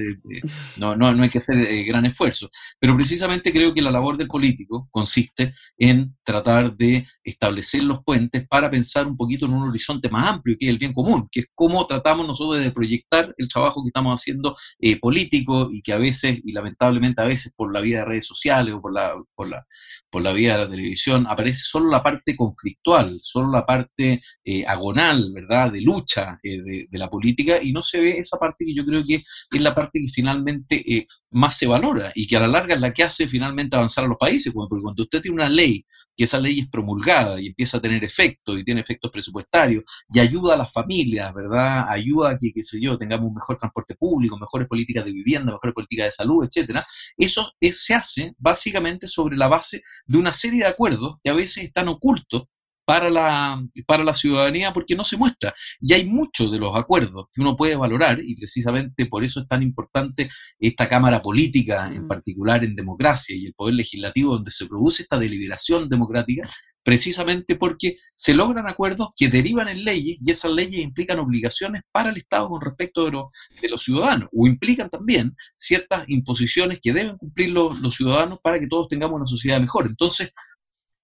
no, 0.76 0.94
no, 0.94 1.12
no 1.12 1.22
hay 1.22 1.28
que 1.28 1.38
hacer 1.38 1.84
gran 1.84 2.06
esfuerzo. 2.06 2.48
Pero 2.78 2.94
precisamente 2.94 3.52
creo 3.52 3.74
que 3.74 3.82
la 3.82 3.90
labor 3.90 4.16
del 4.16 4.28
político 4.28 4.88
consiste 4.90 5.52
en 5.76 6.16
tratar 6.22 6.76
de 6.76 7.06
establecer 7.24 7.82
los 7.82 8.02
puentes 8.04 8.46
para 8.48 8.70
pensar 8.70 9.06
un 9.06 9.16
poquito 9.16 9.46
en 9.46 9.54
un 9.54 9.68
horizonte 9.68 10.08
más 10.08 10.28
amplio, 10.28 10.56
que 10.58 10.66
es 10.66 10.70
el 10.70 10.78
bien 10.78 10.92
común, 10.92 11.28
que 11.30 11.40
es 11.40 11.46
cómo 11.54 11.86
tratamos 11.86 12.26
nosotros 12.26 12.62
de 12.62 12.70
proyectar 12.70 13.34
el 13.36 13.48
trabajo 13.48 13.82
que 13.82 13.88
estamos 13.88 14.20
haciendo 14.20 14.56
eh, 14.78 14.98
político 14.98 15.68
y 15.72 15.82
que 15.82 15.92
a 15.92 15.98
veces, 15.98 16.38
y 16.42 16.52
lamentablemente 16.52 17.20
a 17.20 17.26
veces 17.26 17.52
por 17.54 17.72
la 17.72 17.80
vía 17.80 17.98
de 17.98 18.04
redes 18.04 18.26
sociales 18.26 18.74
o 18.74 18.80
por 18.80 18.92
la, 18.92 19.12
por 19.34 19.48
la, 19.48 19.66
por 20.10 20.22
la 20.22 20.32
vía 20.32 20.56
de 20.56 20.64
la 20.64 20.70
televisión, 20.70 21.26
aparece 21.28 21.62
solo 21.64 21.90
la 21.90 22.02
parte 22.02 22.11
conflictual, 22.36 23.18
solo 23.22 23.50
la 23.50 23.66
parte 23.66 24.22
eh, 24.44 24.64
agonal, 24.66 25.30
¿verdad?, 25.34 25.72
de 25.72 25.80
lucha 25.80 26.38
eh, 26.42 26.86
de, 26.90 26.98
la 26.98 27.08
política 27.08 27.58
y 27.62 27.72
no 27.72 27.82
se 27.82 28.00
ve 28.00 28.18
esa 28.18 28.38
parte 28.38 28.64
que 28.64 28.74
yo 28.74 28.84
creo 28.84 29.02
que 29.04 29.14
es 29.14 29.60
la 29.60 29.74
parte 29.74 29.98
que 30.00 30.08
finalmente 30.08 31.06
más 31.30 31.56
se 31.56 31.66
valora 31.66 32.12
y 32.14 32.26
que 32.26 32.36
a 32.36 32.40
la 32.40 32.46
larga 32.46 32.74
es 32.74 32.80
la 32.80 32.92
que 32.92 33.02
hace 33.02 33.26
finalmente 33.26 33.76
avanzar 33.76 34.04
a 34.04 34.08
los 34.08 34.18
países, 34.18 34.52
porque 34.52 34.80
cuando 34.80 35.02
usted 35.02 35.20
tiene 35.20 35.34
una 35.34 35.48
ley, 35.48 35.84
que 36.16 36.24
esa 36.24 36.38
ley 36.38 36.60
es 36.60 36.68
promulgada 36.68 37.40
y 37.40 37.48
empieza 37.48 37.78
a 37.78 37.80
tener 37.80 38.04
efectos 38.04 38.58
y 38.58 38.64
tiene 38.64 38.82
efectos 38.82 39.10
presupuestarios 39.10 39.84
y 40.12 40.20
ayuda 40.20 40.54
a 40.54 40.58
las 40.58 40.72
familias, 40.72 41.32
¿verdad? 41.34 41.86
Ayuda 41.88 42.30
a 42.30 42.38
que, 42.38 42.52
qué 42.52 42.62
sé 42.62 42.80
yo, 42.80 42.98
tengamos 42.98 43.28
un 43.28 43.34
mejor 43.34 43.56
transporte 43.56 43.94
público, 43.94 44.38
mejores 44.38 44.68
políticas 44.68 45.04
de 45.04 45.12
vivienda, 45.12 45.52
mejores 45.52 45.74
políticas 45.74 46.06
de 46.06 46.12
salud, 46.12 46.44
etcétera. 46.44 46.84
Eso 47.16 47.52
se 47.72 47.94
hace 47.94 48.34
básicamente 48.38 49.06
sobre 49.06 49.36
la 49.36 49.48
base 49.48 49.82
de 50.06 50.18
una 50.18 50.34
serie 50.34 50.60
de 50.60 50.66
acuerdos 50.66 51.16
que 51.22 51.30
a 51.30 51.34
veces 51.34 51.64
están 51.64 51.88
ocultos 52.02 52.44
para 52.84 53.10
la, 53.10 53.64
para 53.86 54.04
la 54.04 54.14
ciudadanía 54.14 54.72
porque 54.72 54.96
no 54.96 55.04
se 55.04 55.16
muestra. 55.16 55.54
Y 55.80 55.92
hay 55.92 56.04
muchos 56.04 56.50
de 56.50 56.58
los 56.58 56.76
acuerdos 56.76 57.26
que 57.32 57.40
uno 57.40 57.56
puede 57.56 57.76
valorar 57.76 58.20
y 58.24 58.36
precisamente 58.36 59.06
por 59.06 59.24
eso 59.24 59.40
es 59.40 59.48
tan 59.48 59.62
importante 59.62 60.28
esta 60.58 60.88
Cámara 60.88 61.22
Política, 61.22 61.90
en 61.94 62.08
particular 62.08 62.64
en 62.64 62.74
democracia, 62.74 63.36
y 63.36 63.46
el 63.46 63.54
Poder 63.54 63.76
Legislativo, 63.76 64.34
donde 64.34 64.50
se 64.50 64.66
produce 64.66 65.02
esta 65.04 65.18
deliberación 65.18 65.88
democrática, 65.88 66.42
precisamente 66.84 67.54
porque 67.54 67.96
se 68.10 68.34
logran 68.34 68.68
acuerdos 68.68 69.10
que 69.16 69.28
derivan 69.28 69.68
en 69.68 69.84
leyes 69.84 70.18
y 70.20 70.30
esas 70.32 70.50
leyes 70.50 70.80
implican 70.80 71.20
obligaciones 71.20 71.82
para 71.92 72.10
el 72.10 72.16
Estado 72.16 72.48
con 72.48 72.60
respecto 72.60 73.04
de, 73.04 73.22
de 73.60 73.68
los 73.68 73.84
ciudadanos 73.84 74.28
o 74.32 74.48
implican 74.48 74.90
también 74.90 75.36
ciertas 75.56 76.04
imposiciones 76.08 76.80
que 76.82 76.92
deben 76.92 77.16
cumplir 77.16 77.50
los, 77.50 77.80
los 77.80 77.94
ciudadanos 77.94 78.40
para 78.42 78.58
que 78.58 78.66
todos 78.66 78.88
tengamos 78.88 79.16
una 79.16 79.26
sociedad 79.28 79.60
mejor. 79.60 79.86
Entonces, 79.86 80.32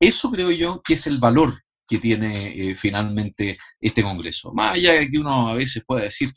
eso 0.00 0.30
creo 0.30 0.50
yo 0.50 0.80
que 0.82 0.94
es 0.94 1.06
el 1.06 1.18
valor 1.18 1.52
que 1.86 1.98
tiene 1.98 2.48
eh, 2.48 2.74
finalmente 2.74 3.58
este 3.80 4.02
Congreso. 4.02 4.52
Más 4.52 4.74
allá 4.74 4.92
de 4.92 5.10
que 5.10 5.18
uno 5.18 5.48
a 5.48 5.54
veces 5.54 5.82
pueda 5.86 6.02
decir, 6.02 6.32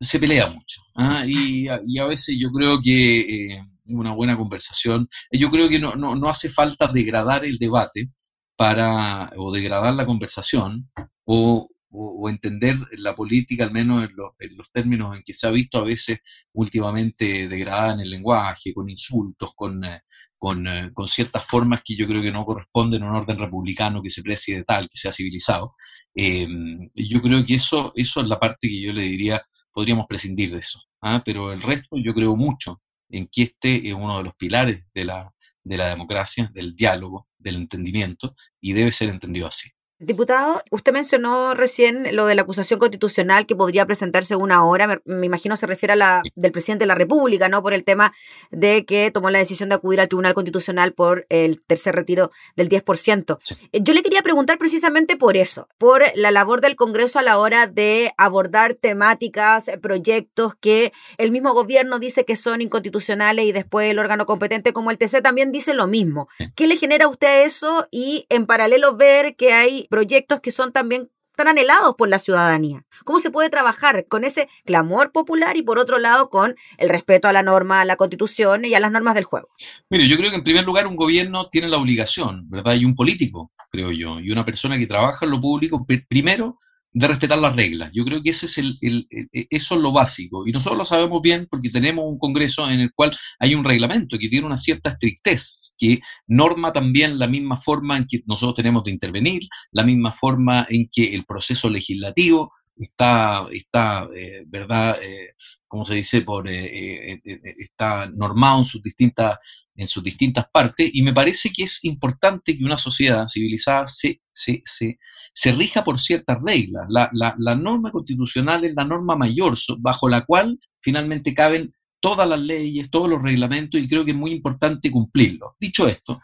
se 0.00 0.18
pelea 0.18 0.46
mucho. 0.46 0.80
¿ah? 0.96 1.24
Y, 1.26 1.68
a 1.68 2.04
veces 2.06 2.36
yo 2.38 2.50
creo 2.50 2.80
que 2.80 3.20
eh, 3.20 3.62
una 3.86 4.12
buena 4.14 4.36
conversación, 4.36 5.08
yo 5.30 5.50
creo 5.50 5.68
que 5.68 5.78
no, 5.78 5.94
no, 5.94 6.14
no, 6.14 6.28
hace 6.28 6.48
falta 6.48 6.86
degradar 6.86 7.44
el 7.44 7.58
debate 7.58 8.10
para, 8.56 9.32
o 9.36 9.52
degradar 9.52 9.94
la 9.94 10.06
conversación, 10.06 10.88
o, 11.24 11.68
o, 11.92 12.28
entender 12.28 12.76
la 12.92 13.14
política, 13.14 13.64
al 13.64 13.72
menos 13.72 14.08
en 14.08 14.16
los, 14.56 14.72
términos 14.72 15.14
en 15.16 15.22
que 15.22 15.34
se 15.34 15.46
ha 15.46 15.50
visto 15.50 15.78
a 15.78 15.84
veces 15.84 16.18
últimamente 16.52 17.48
degradada 17.48 17.94
en 17.94 18.00
el 18.00 18.10
lenguaje, 18.10 18.72
con 18.72 18.88
insultos, 18.88 19.50
con, 19.54 19.84
eh, 19.84 20.00
eh, 20.42 20.90
con, 20.92 21.08
ciertas 21.08 21.44
formas 21.44 21.82
que 21.84 21.94
yo 21.94 22.06
creo 22.06 22.22
que 22.22 22.32
no 22.32 22.44
corresponden 22.44 23.02
a 23.02 23.10
un 23.10 23.16
orden 23.16 23.38
republicano 23.38 24.02
que 24.02 24.10
se 24.10 24.22
precie 24.22 24.56
de 24.56 24.64
tal, 24.64 24.88
que 24.88 24.98
sea 24.98 25.12
civilizado. 25.12 25.74
Eh, 26.14 26.48
yo 26.94 27.22
creo 27.22 27.44
que 27.44 27.54
eso, 27.54 27.92
eso 27.94 28.20
es 28.20 28.26
la 28.26 28.40
parte 28.40 28.68
que 28.68 28.80
yo 28.80 28.92
le 28.92 29.04
diría, 29.04 29.42
podríamos 29.72 30.06
prescindir 30.08 30.50
de 30.50 30.58
eso. 30.58 30.80
¿ah? 31.02 31.22
Pero 31.24 31.52
el 31.52 31.62
resto 31.62 31.96
yo 32.02 32.14
creo 32.14 32.36
mucho 32.36 32.82
en 33.10 33.28
que 33.30 33.42
este 33.42 33.88
es 33.88 33.94
uno 33.94 34.18
de 34.18 34.24
los 34.24 34.34
pilares 34.36 34.84
de 34.94 35.04
la, 35.04 35.32
de 35.62 35.76
la 35.76 35.90
democracia, 35.90 36.50
del 36.54 36.74
diálogo, 36.74 37.28
del 37.38 37.56
entendimiento, 37.56 38.34
y 38.60 38.72
debe 38.72 38.92
ser 38.92 39.10
entendido 39.10 39.46
así. 39.46 39.70
Diputado, 40.04 40.60
usted 40.72 40.92
mencionó 40.92 41.54
recién 41.54 42.16
lo 42.16 42.26
de 42.26 42.34
la 42.34 42.42
acusación 42.42 42.80
constitucional 42.80 43.46
que 43.46 43.54
podría 43.54 43.86
presentarse 43.86 44.34
una 44.34 44.64
hora, 44.64 45.00
me, 45.04 45.26
imagino 45.26 45.54
se 45.54 45.68
refiere 45.68 45.92
a 45.92 45.96
la 45.96 46.22
del 46.34 46.50
presidente 46.50 46.82
de 46.82 46.88
la 46.88 46.96
República, 46.96 47.48
¿no? 47.48 47.62
Por 47.62 47.72
el 47.72 47.84
tema 47.84 48.12
de 48.50 48.84
que 48.84 49.12
tomó 49.12 49.30
la 49.30 49.38
decisión 49.38 49.68
de 49.68 49.76
acudir 49.76 50.00
al 50.00 50.08
Tribunal 50.08 50.34
Constitucional 50.34 50.92
por 50.92 51.24
el 51.28 51.62
tercer 51.62 51.94
retiro 51.94 52.32
del 52.56 52.68
10%. 52.68 53.38
Eh, 53.70 53.78
yo 53.80 53.94
le 53.94 54.02
quería 54.02 54.22
preguntar 54.22 54.58
precisamente 54.58 55.16
por 55.16 55.36
eso, 55.36 55.68
por 55.78 56.02
la 56.16 56.32
labor 56.32 56.60
del 56.60 56.74
Congreso 56.74 57.20
a 57.20 57.22
la 57.22 57.38
hora 57.38 57.68
de 57.68 58.10
abordar 58.18 58.74
temáticas, 58.74 59.68
eh, 59.68 59.78
proyectos 59.78 60.56
que 60.56 60.92
el 61.16 61.30
mismo 61.30 61.54
gobierno 61.54 62.00
dice 62.00 62.24
que 62.24 62.34
son 62.34 62.60
inconstitucionales 62.60 63.44
y 63.44 63.52
después 63.52 63.88
el 63.88 64.00
órgano 64.00 64.26
competente 64.26 64.72
como 64.72 64.90
el 64.90 64.98
TC 64.98 65.22
también 65.22 65.52
dice 65.52 65.74
lo 65.74 65.86
mismo. 65.86 66.28
¿Qué 66.56 66.66
le 66.66 66.74
genera 66.74 67.04
a 67.04 67.08
usted 67.08 67.44
eso 67.44 67.86
y 67.92 68.26
en 68.30 68.46
paralelo 68.46 68.96
ver 68.96 69.36
que 69.36 69.52
hay 69.52 69.86
proyectos 69.92 70.40
que 70.40 70.52
son 70.52 70.72
también 70.72 71.10
tan 71.36 71.48
anhelados 71.48 71.94
por 71.98 72.08
la 72.08 72.18
ciudadanía. 72.18 72.86
¿Cómo 73.04 73.20
se 73.20 73.30
puede 73.30 73.50
trabajar 73.50 74.06
con 74.08 74.24
ese 74.24 74.48
clamor 74.64 75.12
popular 75.12 75.58
y 75.58 75.62
por 75.62 75.78
otro 75.78 75.98
lado 75.98 76.30
con 76.30 76.54
el 76.78 76.88
respeto 76.88 77.28
a 77.28 77.32
la 77.34 77.42
norma, 77.42 77.82
a 77.82 77.84
la 77.84 77.96
constitución 77.96 78.64
y 78.64 78.72
a 78.72 78.80
las 78.80 78.90
normas 78.90 79.14
del 79.14 79.24
juego? 79.24 79.48
Mire, 79.90 80.08
yo 80.08 80.16
creo 80.16 80.30
que 80.30 80.36
en 80.36 80.44
primer 80.44 80.64
lugar 80.64 80.86
un 80.86 80.96
gobierno 80.96 81.50
tiene 81.50 81.68
la 81.68 81.76
obligación, 81.76 82.48
¿verdad? 82.48 82.74
Y 82.74 82.86
un 82.86 82.94
político, 82.94 83.52
creo 83.70 83.92
yo, 83.92 84.18
y 84.18 84.30
una 84.30 84.46
persona 84.46 84.78
que 84.78 84.86
trabaja 84.86 85.26
en 85.26 85.30
lo 85.30 85.42
público, 85.42 85.86
primero 86.08 86.58
de 86.94 87.08
respetar 87.08 87.38
las 87.38 87.56
reglas. 87.56 87.90
Yo 87.92 88.04
creo 88.04 88.22
que 88.22 88.30
ese 88.30 88.46
es 88.46 88.58
el, 88.58 88.78
e, 89.10 89.46
eso 89.50 89.74
es 89.74 89.80
lo 89.80 89.92
básico. 89.92 90.46
Y 90.46 90.52
nosotros 90.52 90.78
lo 90.78 90.84
sabemos 90.84 91.20
bien 91.22 91.46
porque 91.50 91.70
tenemos 91.70 92.04
un 92.06 92.18
Congreso 92.18 92.68
en 92.70 92.80
el 92.80 92.92
cual 92.94 93.16
hay 93.38 93.54
un 93.54 93.64
reglamento 93.64 94.18
que 94.18 94.28
tiene 94.28 94.46
una 94.46 94.56
cierta 94.56 94.90
estrictez, 94.90 95.61
que 95.82 96.00
norma 96.28 96.72
también 96.72 97.18
la 97.18 97.26
misma 97.26 97.60
forma 97.60 97.96
en 97.96 98.06
que 98.06 98.20
nosotros 98.26 98.54
tenemos 98.54 98.84
de 98.84 98.92
intervenir, 98.92 99.42
la 99.72 99.82
misma 99.82 100.12
forma 100.12 100.64
en 100.70 100.88
que 100.88 101.12
el 101.12 101.24
proceso 101.24 101.68
legislativo 101.68 102.52
está, 102.76 103.48
está 103.50 104.08
eh, 104.14 104.44
¿verdad? 104.46 104.96
Eh, 105.02 105.34
como 105.66 105.84
se 105.84 105.96
dice, 105.96 106.20
por, 106.20 106.48
eh, 106.48 107.20
está 107.58 108.08
normado 108.14 108.60
en 108.60 108.64
sus, 108.64 108.80
distintas, 108.80 109.38
en 109.74 109.88
sus 109.88 110.04
distintas 110.04 110.44
partes, 110.52 110.88
y 110.92 111.02
me 111.02 111.12
parece 111.12 111.50
que 111.50 111.64
es 111.64 111.82
importante 111.84 112.56
que 112.56 112.64
una 112.64 112.78
sociedad 112.78 113.26
civilizada 113.26 113.88
se, 113.88 114.20
se, 114.30 114.62
se, 114.64 115.00
se 115.34 115.52
rija 115.52 115.82
por 115.82 116.00
ciertas 116.00 116.38
reglas. 116.44 116.86
La, 116.90 117.10
la, 117.12 117.34
la, 117.38 117.56
norma 117.56 117.90
constitucional 117.90 118.64
es 118.64 118.74
la 118.76 118.84
norma 118.84 119.16
mayor 119.16 119.56
bajo 119.78 120.08
la 120.08 120.24
cual 120.24 120.60
finalmente 120.80 121.34
caben 121.34 121.74
todas 122.02 122.28
las 122.28 122.40
leyes, 122.40 122.90
todos 122.90 123.08
los 123.08 123.22
reglamentos, 123.22 123.80
y 123.80 123.88
creo 123.88 124.04
que 124.04 124.10
es 124.10 124.16
muy 124.16 124.32
importante 124.32 124.90
cumplirlos. 124.90 125.54
Dicho 125.58 125.86
esto, 125.86 126.20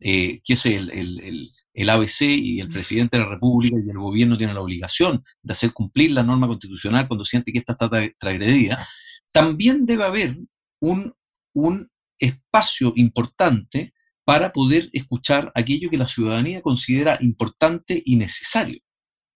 eh, 0.00 0.40
que 0.42 0.54
es 0.54 0.66
el, 0.66 0.90
el, 0.90 1.48
el, 1.72 1.90
ABC 1.90 2.22
y 2.22 2.60
el 2.60 2.68
presidente 2.68 3.16
de 3.16 3.22
la 3.22 3.30
República 3.30 3.76
y 3.76 3.88
el 3.88 3.98
gobierno 3.98 4.36
tienen 4.36 4.56
la 4.56 4.62
obligación 4.62 5.22
de 5.42 5.52
hacer 5.52 5.72
cumplir 5.72 6.10
la 6.10 6.24
norma 6.24 6.48
constitucional 6.48 7.06
cuando 7.06 7.24
siente 7.24 7.52
que 7.52 7.58
esta 7.58 7.74
está 7.74 7.88
transgredida, 8.18 8.84
también 9.32 9.86
debe 9.86 10.04
haber 10.04 10.36
un, 10.80 11.14
un 11.54 11.88
espacio 12.18 12.92
importante 12.96 13.94
para 14.24 14.52
poder 14.52 14.90
escuchar 14.92 15.52
aquello 15.54 15.90
que 15.90 15.98
la 15.98 16.08
ciudadanía 16.08 16.60
considera 16.60 17.18
importante 17.20 18.02
y 18.04 18.16
necesario, 18.16 18.80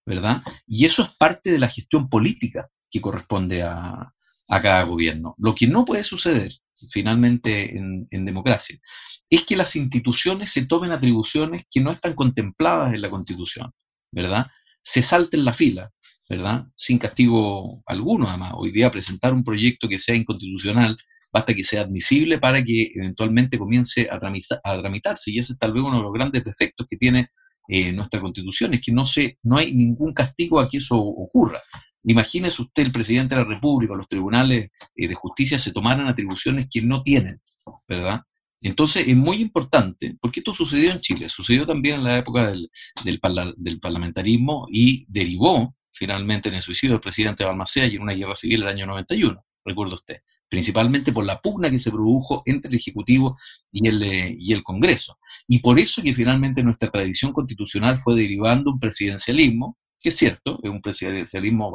¿verdad? 0.05 0.43
Y 0.67 0.87
eso 0.87 1.03
es 1.03 1.11
parte 1.11 1.53
de 1.53 1.59
la 1.59 1.69
gestión 1.69 2.09
política 2.09 2.69
que 2.91 3.01
corresponde 3.01 3.63
a, 3.63 4.15
a 4.49 4.61
cada 4.61 4.83
gobierno. 4.83 5.35
Lo 5.39 5.55
que 5.55 5.67
no 5.67 5.85
puede 5.85 6.05
suceder 6.05 6.53
finalmente 6.91 7.77
en, 7.77 8.25
democracia, 8.25 8.79
es 9.31 9.43
que 9.45 9.57
las 9.57 9.75
instituciones 9.77 10.51
se 10.51 10.67
tomen 10.67 10.93
atribuciones 10.93 11.65
que 11.71 11.81
no 11.81 11.91
están 11.91 12.15
contempladas 12.15 12.95
en 12.95 13.01
la 13.01 13.11
Constitución, 13.11 13.71
¿verdad? 14.11 14.47
Se 14.83 15.03
salten 15.03 15.45
la 15.45 15.55
fila, 15.55 15.91
¿verdad? 16.29 16.67
Sin 16.75 16.99
castigo 16.99 17.83
alguno, 17.87 18.29
además. 18.29 18.53
Hoy 18.55 18.71
día 18.71 18.91
presentar 18.91 19.33
un 19.33 19.45
proyecto 19.45 19.89
que 19.89 19.99
sea 19.99 20.15
inconstitucional 20.15 20.97
basta 21.33 21.53
que 21.53 21.65
sea 21.65 21.83
admisible 21.83 22.39
para 22.39 22.63
que 22.63 22.93
eventualmente 22.95 23.59
comience 23.59 24.09
a, 24.09 24.21
tramitarse. 24.21 25.33
Y 25.33 25.39
ese 25.39 25.55
es 25.55 25.59
tal 25.59 25.73
vez 25.73 25.83
uno 25.83 25.97
de 25.97 26.03
los 26.03 26.13
grandes 26.13 26.45
defectos 26.45 26.87
que 26.89 26.97
tiene 26.97 27.29
eh, 27.67 27.93
nuestra 27.93 28.21
constitución, 28.21 28.75
es 28.75 28.83
que 28.83 28.93
no, 28.93 29.07
se, 29.07 29.39
no 29.43 29.57
hay 29.57 29.75
ningún 29.75 30.15
castigo 30.15 30.61
a 30.61 30.69
que 30.69 30.79
eso 30.79 30.97
ocurra. 30.97 31.61
Imagínese 32.05 32.63
usted 32.63 32.85
el 32.85 32.93
presidente 32.93 33.35
de 33.35 33.43
la 33.43 33.49
República, 33.49 33.95
los 33.95 34.09
tribunales 34.09 34.71
eh, 34.95 35.09
de 35.09 35.15
justicia 35.15 35.59
se 35.59 35.73
tomaran 35.73 36.07
atribuciones 36.07 36.67
que 36.71 36.83
no 36.83 37.03
tienen, 37.03 37.41
¿verdad? 37.89 38.21
Entonces 38.61 39.07
es 39.07 39.17
muy 39.17 39.43
importante, 39.43 40.17
porque 40.21 40.41
esto 40.41 40.55
sucedió 40.55 40.93
en 40.93 41.01
Chile, 41.01 41.29
sucedió 41.29 41.67
también 41.67 41.97
en 41.97 42.05
la 42.05 42.19
época 42.19 42.51
del, 42.51 42.71
del, 43.05 43.81
parlamentarismo 43.81 44.67
y 44.71 45.05
derivó 45.09 45.75
finalmente 45.93 46.49
en 46.49 46.57
el 46.57 46.63
suicidio 46.63 46.95
del 46.95 47.01
presidente 47.01 47.45
Balmacea 47.45 47.87
y 47.87 47.97
en 47.97 48.03
una 48.03 48.15
guerra 48.15 48.37
civil 48.37 48.63
el 48.63 48.69
año 48.69 48.87
91, 48.87 49.39
recuerda 49.65 49.95
usted, 49.95 50.21
principalmente 50.49 51.13
por 51.13 51.27
la 51.27 51.41
pugna 51.41 51.71
que 51.71 51.79
se 51.79 51.91
produjo 51.91 52.43
entre 52.47 52.71
el 52.71 52.77
Ejecutivo 52.77 53.37
y 53.71 53.87
el, 53.87 54.37
y 54.39 54.53
el 54.53 54.63
Congreso. 54.63 55.19
Y 55.47 55.59
por 55.59 55.79
eso 55.79 56.03
que 56.03 56.15
finalmente 56.15 56.65
nuestra 56.65 56.91
tradición 56.91 57.33
constitucional 57.33 57.99
fue 57.99 58.15
derivando 58.15 58.71
un 58.71 58.81
presidencialismo 58.81 59.77
que 60.05 60.11
es 60.11 60.17
cierto, 60.19 60.61
es 60.63 60.69
un 60.69 60.83
presidencialismo 60.83 61.73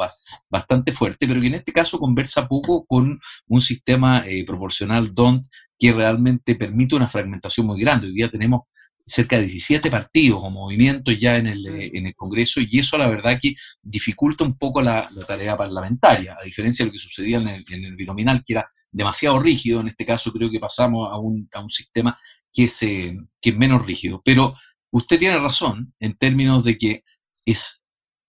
bastante 0.48 0.92
fuerte, 0.92 1.28
pero 1.28 1.42
que 1.42 1.48
en 1.48 1.56
este 1.56 1.74
caso 1.74 1.98
conversa 1.98 2.48
poco 2.48 2.86
con 2.86 3.20
un 3.48 3.62
sistema 3.62 4.24
eh, 4.28 4.46
proporcional 4.46 5.16
DONT 5.16 5.48
que 5.80 5.92
realmente 5.92 6.54
permite 6.54 6.96
una 6.96 7.08
fragmentación 7.08 7.66
muy 7.66 7.82
grande. 7.82 8.06
Hoy 8.06 8.14
día 8.14 8.30
tenemos 8.30 8.68
cerca 9.04 9.38
de 9.38 9.48
17 9.48 9.90
partidos 9.90 10.42
o 10.44 10.52
movimientos 10.52 11.18
ya 11.18 11.38
en 11.38 11.48
el, 11.48 11.66
en 11.66 12.06
el 12.06 12.14
Congreso 12.14 12.62
y 12.62 12.78
eso 12.78 13.00
la 13.00 13.08
verdad 13.08 13.40
que 13.42 13.56
dificulta 13.82 14.44
un 14.44 14.60
poco 14.60 14.80
la, 14.84 15.10
tarea 15.28 15.58
parlamentaria, 15.58 16.38
a 16.40 16.46
diferencia 16.46 16.86
de 16.86 16.90
lo 16.90 16.94
que 16.94 17.00
sucedía 17.00 17.40
en 17.40 17.48
el, 17.48 17.66
en 17.68 17.84
el, 17.84 17.96
binominal, 17.96 18.44
que 18.46 18.54
era 18.54 18.70
demasiado 18.92 19.40
rígido, 19.40 19.82
en 19.82 19.88
este 19.88 20.06
caso 20.06 20.32
creo 20.32 20.52
que 20.52 20.60
pasamos 20.60 21.12
a 21.12 21.18
un, 21.18 21.50
a 21.52 21.62
un 21.62 21.72
sistema 21.72 22.16
que 22.54 22.66
es, 22.66 22.84
eh, 22.84 23.18
que 23.42 23.50
es 23.50 23.58
menos 23.58 23.84
rígido. 23.88 24.22
Pero 24.24 24.54
usted 24.92 25.18
tiene 25.18 25.40
razón 25.40 25.96
en 26.00 26.16
términos 26.16 26.64
de 26.64 26.78
que 26.78 27.04
es 27.44 27.80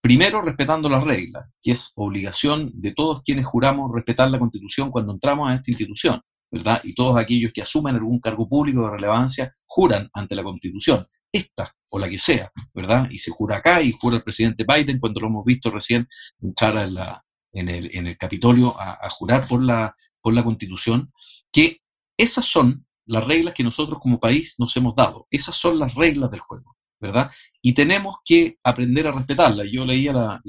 Primero, 0.03 0.41
respetando 0.41 0.89
las 0.89 1.05
reglas, 1.05 1.49
que 1.61 1.73
es 1.73 1.93
obligación 1.97 2.71
de 2.75 2.93
todos 2.93 3.23
quienes 3.23 3.45
juramos 3.45 3.91
respetar 3.95 4.31
la 4.31 4.39
Constitución 4.39 4.91
cuando 4.91 5.13
entramos 5.13 5.51
a 5.51 5.55
esta 5.55 5.71
institución, 5.71 6.21
¿verdad? 6.51 6.81
Y 6.85 6.95
todos 6.95 7.17
aquellos 7.19 7.53
que 7.53 7.63
asumen 7.63 7.97
algún 7.97 8.19
cargo 8.19 8.49
público 8.49 8.83
de 8.83 8.91
relevancia 8.93 9.55
juran 9.67 10.09
ante 10.15 10.35
la 10.35 10.43
Constitución, 10.43 11.07
esta 11.31 11.75
o 11.91 11.99
la 11.99 12.09
que 12.09 12.19
sea, 12.19 12.51
¿verdad? 12.73 13.09
Y 13.11 13.19
se 13.19 13.31
jura 13.31 13.57
acá 13.59 13.83
y 13.83 13.93
jura 13.93 14.17
el 14.17 14.23
presidente 14.23 14.65
Biden 14.67 14.99
cuando 14.99 15.21
lo 15.21 15.27
hemos 15.27 15.45
visto 15.45 15.71
recién 15.71 16.09
entrar 16.41 16.77
en, 16.77 16.95
la, 16.95 17.23
en, 17.53 17.69
el, 17.69 17.95
en 17.95 18.07
el 18.07 18.17
Capitolio 18.17 18.81
a, 18.81 18.99
a, 19.05 19.11
jurar 19.11 19.47
por 19.47 19.63
la, 19.63 19.95
por 20.23 20.33
la 20.33 20.43
Constitución, 20.43 21.13
que 21.53 21.81
esas 22.17 22.47
son 22.47 22.87
las 23.07 23.27
reglas 23.27 23.55
que 23.55 23.65
nosotros 23.65 24.01
como 24.01 24.21
país 24.21 24.57
nos 24.59 24.75
hemos 24.77 24.95
dado, 24.95 25.27
esas 25.31 25.57
son 25.57 25.79
las 25.79 25.95
reglas 25.95 26.31
del 26.31 26.41
juego. 26.41 26.77
¿Verdad? 27.01 27.31
Y 27.63 27.73
tenemos 27.73 28.17
que 28.25 28.59
aprender 28.63 29.07
a 29.07 29.13
respetarla. 29.13 29.65
Yo 29.65 29.85
leía 29.85 30.13
la, 30.13 30.41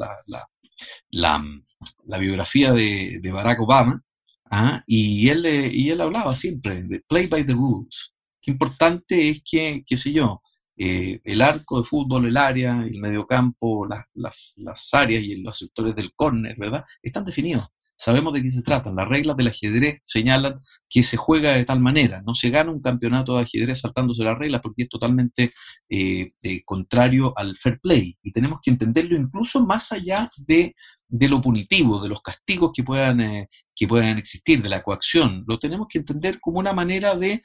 la, 1.10 2.18
biografía 2.18 2.74
de, 2.74 3.32
Barack 3.32 3.62
Obama 3.62 4.02
¿ah? 4.50 4.84
y, 4.86 5.30
él, 5.30 5.46
y 5.72 5.90
él 5.90 6.02
hablaba 6.02 6.36
siempre 6.36 6.84
de 6.84 7.02
play 7.08 7.28
by 7.28 7.46
the 7.46 7.54
rules. 7.54 8.14
Qué 8.42 8.52
importante 8.52 9.30
es 9.30 9.44
que, 9.50 9.84
qué 9.86 9.98
sé 9.98 10.12
yo, 10.12 10.42
eh, 10.78 11.22
el 11.24 11.42
arco 11.42 11.80
de 11.80 11.88
fútbol, 11.88 12.26
el 12.26 12.38
área, 12.38 12.82
el 12.82 13.00
mediocampo, 13.00 13.86
las, 13.86 14.06
las, 14.16 14.54
las 14.58 14.94
áreas 14.94 15.24
y 15.24 15.42
los 15.42 15.58
sectores 15.58 15.96
del 15.96 16.14
córner, 16.14 16.56
¿verdad? 16.58 16.84
Están 17.04 17.26
definidos 17.26 17.68
sabemos 18.02 18.34
de 18.34 18.42
qué 18.42 18.50
se 18.50 18.64
trata. 18.64 18.92
Las 18.92 19.08
reglas 19.08 19.38
del 19.38 19.50
ajedrez 19.50 20.00
señalan 20.02 20.60
que 20.90 21.04
se 21.04 21.18
juega 21.18 21.54
de 21.54 21.66
tal 21.66 21.80
manera. 21.80 22.24
No 22.26 22.34
se 22.34 22.50
gana 22.50 22.72
un 22.72 22.82
campeonato 22.82 23.36
de 23.36 23.44
ajedrez 23.44 23.82
saltándose 23.82 24.24
las 24.24 24.40
reglas 24.40 24.62
porque 24.62 24.84
es 24.84 24.90
totalmente 24.90 25.52
eh, 25.88 26.32
eh, 26.42 26.64
contrario 26.66 27.32
al 27.38 27.56
fair 27.58 27.80
play. 27.80 28.18
Y 28.24 28.32
tenemos 28.32 28.60
que 28.64 28.72
entenderlo 28.72 29.16
incluso 29.16 29.64
más 29.64 29.92
allá 29.92 30.28
de, 30.36 30.74
lo 31.10 31.42
punitivo, 31.42 32.02
de 32.02 32.10
los 32.10 32.24
castigos 32.24 32.72
que 32.74 32.84
puedan, 32.84 33.22
eh, 33.22 33.48
que 33.76 33.88
puedan 33.88 34.18
existir, 34.18 34.64
de 34.64 34.70
la 34.70 34.82
coacción. 34.82 35.44
Lo 35.48 35.60
tenemos 35.60 35.86
que 35.88 36.00
entender 36.00 36.40
como 36.40 36.58
una 36.58 36.74
manera 36.74 37.16
de 37.16 37.44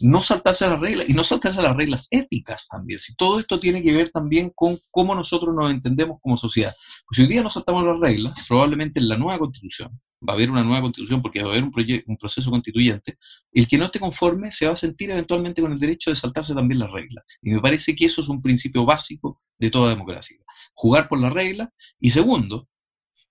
no 0.00 0.22
saltarse 0.22 0.66
las 0.68 0.80
reglas 0.80 1.08
y 1.08 1.14
no 1.14 1.24
saltarse 1.24 1.62
las 1.62 1.76
reglas 1.76 2.08
éticas 2.10 2.68
también. 2.68 2.98
Si 2.98 3.14
todo 3.14 3.38
esto 3.40 3.58
tiene 3.58 3.82
que 3.82 3.92
ver 3.92 4.10
también 4.10 4.52
con 4.54 4.78
cómo 4.90 5.14
nosotros 5.14 5.54
nos 5.54 5.72
entendemos 5.72 6.18
como 6.20 6.36
sociedad. 6.36 6.74
Pues 7.06 7.16
si 7.16 7.22
hoy 7.22 7.28
día 7.28 7.42
no 7.42 7.50
saltamos 7.50 7.84
las 7.84 7.98
reglas, 7.98 8.46
probablemente 8.48 9.00
en 9.00 9.08
la 9.08 9.16
nueva 9.16 9.38
constitución, 9.38 9.98
va 10.26 10.32
a 10.32 10.36
haber 10.36 10.50
una 10.50 10.62
nueva 10.62 10.82
constitución 10.82 11.22
porque 11.22 11.42
va 11.42 11.48
a 11.48 11.52
haber 11.52 11.64
un, 11.64 11.72
un 12.06 12.16
proceso 12.16 12.50
constituyente, 12.50 13.18
el 13.52 13.66
que 13.66 13.78
no 13.78 13.86
esté 13.86 14.00
conforme 14.00 14.50
se 14.50 14.66
va 14.66 14.72
a 14.72 14.76
sentir 14.76 15.10
eventualmente 15.10 15.62
con 15.62 15.72
el 15.72 15.78
derecho 15.78 16.10
de 16.10 16.16
saltarse 16.16 16.54
también 16.54 16.80
las 16.80 16.90
reglas. 16.90 17.24
Y 17.42 17.50
me 17.50 17.60
parece 17.60 17.94
que 17.94 18.06
eso 18.06 18.20
es 18.20 18.28
un 18.28 18.42
principio 18.42 18.84
básico 18.84 19.40
de 19.58 19.70
toda 19.70 19.90
democracia. 19.90 20.38
Jugar 20.74 21.08
por 21.08 21.20
las 21.20 21.32
reglas 21.32 21.68
y 22.00 22.10
segundo, 22.10 22.68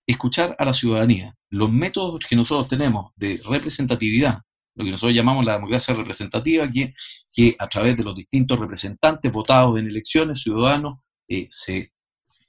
escuchar 0.06 0.56
a 0.58 0.66
la 0.66 0.74
ciudadanía. 0.74 1.36
Los 1.50 1.72
métodos 1.72 2.20
que 2.28 2.36
nosotros 2.36 2.68
tenemos 2.68 3.12
de 3.16 3.40
representatividad 3.50 4.42
lo 4.78 4.86
que 4.86 4.92
nosotros 4.92 5.16
llamamos 5.16 5.44
la 5.44 5.54
democracia 5.54 5.94
representativa, 5.94 6.70
que, 6.70 6.94
que 7.34 7.56
a 7.58 7.68
través 7.68 7.98
de 7.98 8.04
los 8.04 8.16
distintos 8.16 8.60
representantes 8.60 9.32
votados 9.32 9.80
en 9.80 9.88
elecciones 9.88 10.42
ciudadanos 10.42 11.00
eh, 11.28 11.48
se, 11.50 11.92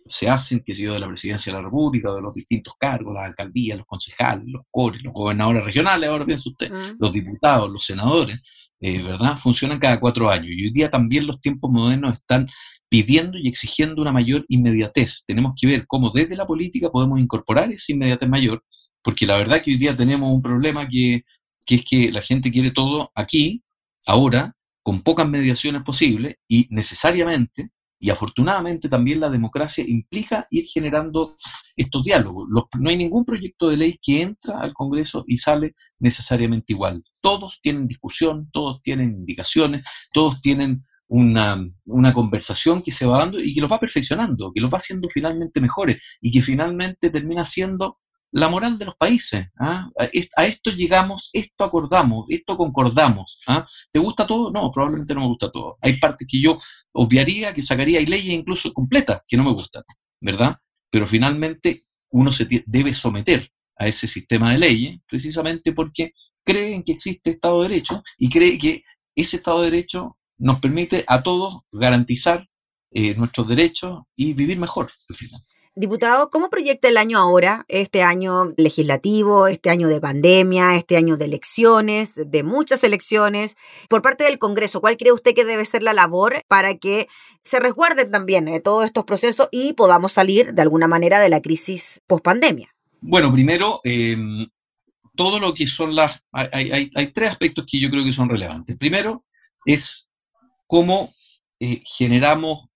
se 0.07 0.29
hacen, 0.29 0.61
que 0.61 0.75
sido 0.75 0.93
de 0.93 1.01
la 1.01 1.09
presidencia 1.09 1.51
de 1.51 1.59
la 1.59 1.65
República, 1.65 2.13
de 2.13 2.21
los 2.21 2.35
distintos 2.35 2.75
cargos, 2.79 3.15
las 3.15 3.25
alcaldías, 3.25 3.79
los 3.79 3.87
concejales, 3.87 4.45
los 4.47 4.63
cores, 4.71 5.03
los 5.03 5.15
gobernadores 5.15 5.65
regionales, 5.65 6.09
ahora 6.09 6.27
piensa 6.27 6.51
usted, 6.51 6.71
mm. 6.71 6.97
los 6.99 7.13
diputados, 7.13 7.71
los 7.71 7.85
senadores, 7.85 8.41
eh, 8.81 9.03
¿verdad? 9.03 9.39
Funcionan 9.39 9.79
cada 9.79 9.99
cuatro 9.99 10.31
años. 10.31 10.49
Y 10.51 10.67
hoy 10.67 10.71
día 10.71 10.91
también 10.91 11.27
los 11.27 11.41
tiempos 11.41 11.71
modernos 11.71 12.15
están 12.15 12.47
pidiendo 12.91 13.39
y 13.39 13.49
exigiendo 13.49 14.03
una 14.03 14.13
mayor 14.13 14.45
inmediatez. 14.49 15.25
Tenemos 15.27 15.55
que 15.59 15.67
ver 15.67 15.87
cómo 15.87 16.11
desde 16.11 16.37
la 16.37 16.47
política 16.47 16.91
podemos 16.91 17.19
incorporar 17.21 17.73
esa 17.73 17.93
inmediatez 17.93 18.29
mayor, 18.29 18.63
porque 19.03 19.27
la 19.27 19.37
verdad 19.37 19.63
que 19.63 19.71
hoy 19.71 19.79
día 19.79 19.97
tenemos 19.97 20.31
un 20.31 20.43
problema 20.43 20.87
que 20.89 21.23
que 21.69 21.75
es 21.75 21.85
que 21.85 22.11
la 22.11 22.23
gente 22.23 22.51
quiere 22.51 22.71
todo 22.71 23.13
aquí, 23.15 23.63
ahora, 24.07 24.57
con 24.83 25.03
pocas 25.03 25.29
mediaciones 25.29 25.83
posibles 25.83 26.37
y 26.49 26.67
necesariamente 26.71 27.71
y 28.01 28.11
afortunadamente 28.11 28.89
también 28.89 29.21
la 29.21 29.29
democracia 29.29 29.85
implica 29.87 30.47
ir 30.51 30.65
generando 30.65 31.37
estos 31.77 32.05
diálogos. 32.05 32.49
no 32.49 32.91
hay 32.91 32.97
ningún 32.97 33.25
proyecto 33.25 33.69
de 33.69 33.77
ley 33.77 33.99
que 34.01 34.23
entra 34.23 34.61
al 34.61 34.73
Congreso 34.73 35.25
y 35.27 35.37
sale 35.37 35.75
necesariamente 35.99 36.73
igual. 36.73 37.03
Todos 37.21 37.59
tienen 37.61 37.87
discusión, 37.87 38.49
todos 38.53 38.81
tienen 38.83 39.11
indicaciones, 39.11 39.85
todos 40.13 40.41
tienen 40.41 40.87
una, 41.09 41.59
una, 41.87 42.13
conversación 42.15 42.83
que 42.83 42.93
se 42.93 43.07
va 43.07 43.19
dando 43.19 43.43
y 43.43 43.55
que 43.55 43.61
los 43.61 43.73
va 43.73 43.81
perfeccionando, 43.81 44.53
que 44.55 44.61
los 44.61 44.73
va 44.73 44.79
haciendo 44.79 45.09
finalmente 45.11 45.61
mejores 45.61 46.19
y 46.21 46.31
que 46.31 46.41
finalmente 46.41 47.11
termina 47.11 47.45
siendo 47.45 47.99
la 48.33 48.49
moral 48.49 48.79
de 48.79 48.87
los 48.87 48.97
países. 48.97 49.47
¿ah? 49.59 49.89
A 50.37 50.45
esto 50.45 50.71
llegamos, 50.71 51.31
esto 51.33 51.65
acordamos, 51.65 52.27
esto 52.29 52.57
concordamos. 52.57 53.43
¿ah? 53.47 53.67
¿Te 53.91 53.99
gusta 53.99 54.27
todo? 54.27 54.51
No, 54.51 54.71
probablemente 54.71 55.15
no 55.15 55.21
me 55.21 55.27
gusta 55.29 55.51
todo. 55.51 55.79
Hay 55.81 55.99
partes 55.99 56.27
que 56.29 56.41
yo 56.41 56.59
obviaría, 56.93 57.55
que 57.55 57.63
sacaría, 57.63 57.99
hay 57.99 58.07
leyes 58.07 58.35
incluso 58.35 58.73
completas 58.73 59.23
que 59.27 59.37
no 59.37 59.45
me 59.45 59.53
gustan, 59.53 59.83
¿verdad? 60.21 60.57
Pero 60.91 61.07
finalmente 61.07 61.81
uno 62.11 62.33
se 62.33 62.47
debe 62.67 62.95
someter 62.95 63.51
a 63.79 63.87
ese 63.87 64.09
sistema 64.09 64.53
de 64.53 64.59
leyes 64.59 65.01
precisamente 65.09 65.73
porque 65.73 66.13
creen 66.45 66.83
que 66.83 66.93
existe 66.93 67.31
Estado 67.31 67.63
de 67.63 67.69
Derecho 67.69 68.03
y 68.17 68.29
cree 68.29 68.59
que 68.59 68.83
ese 69.15 69.37
Estado 69.37 69.61
de 69.63 69.71
Derecho 69.71 70.17
nos 70.39 70.61
permite 70.61 71.05
a 71.07 71.23
todos 71.23 71.61
garantizar 71.73 72.47
eh, 72.91 73.15
nuestros 73.15 73.47
derechos 73.49 74.01
y 74.17 74.33
vivir 74.33 74.59
mejor. 74.59 74.91
Diputado, 75.79 76.29
¿cómo 76.29 76.51
proyecta 76.51 76.89
el 76.89 76.97
año 76.97 77.19
ahora, 77.19 77.65
este 77.69 78.03
año 78.03 78.53
legislativo, 78.57 79.47
este 79.47 79.71
año 79.71 79.87
de 79.87 80.01
pandemia, 80.01 80.75
este 80.75 80.97
año 80.97 81.17
de 81.17 81.27
elecciones, 81.27 82.15
de 82.17 82.43
muchas 82.43 82.83
elecciones? 82.83 83.57
Por 83.89 84.03
parte 84.03 84.25
del 84.25 84.41
Congreso, 84.41 84.81
¿cuál 84.81 84.97
cree 84.97 85.13
usted 85.13 85.37
que 85.37 85.45
debe 85.45 85.65
ser 85.65 85.85
la 85.85 85.93
labor 85.93 86.43
para 86.49 86.79
que 86.79 87.07
se 87.45 87.61
resguarden 87.61 88.11
también 88.11 88.49
eh, 88.49 88.59
todos 88.59 88.87
estos 88.87 89.05
procesos 89.05 89.49
y 89.53 89.75
podamos 89.75 90.11
salir 90.11 90.53
de 90.53 90.63
alguna 90.63 90.89
manera 90.89 91.21
de 91.21 91.29
la 91.29 91.41
crisis 91.41 92.03
post-pandemia? 92.09 92.75
Bueno, 93.01 93.33
primero, 93.33 93.81
em, 93.85 94.49
todo 95.15 95.39
lo 95.39 95.55
que 95.55 95.69
son 95.69 95.95
las... 95.95 96.25
Hay, 96.33 96.91
tres 97.15 97.31
aspectos 97.31 97.65
que 97.71 97.79
yo 97.79 97.89
creo 97.89 98.03
que 98.03 98.13
son 98.13 98.29
relevantes. 98.29 98.77
Primero 98.77 99.25
es 99.65 100.11
cómo 100.67 101.15
eh, 101.61 101.85
generamos 101.85 102.69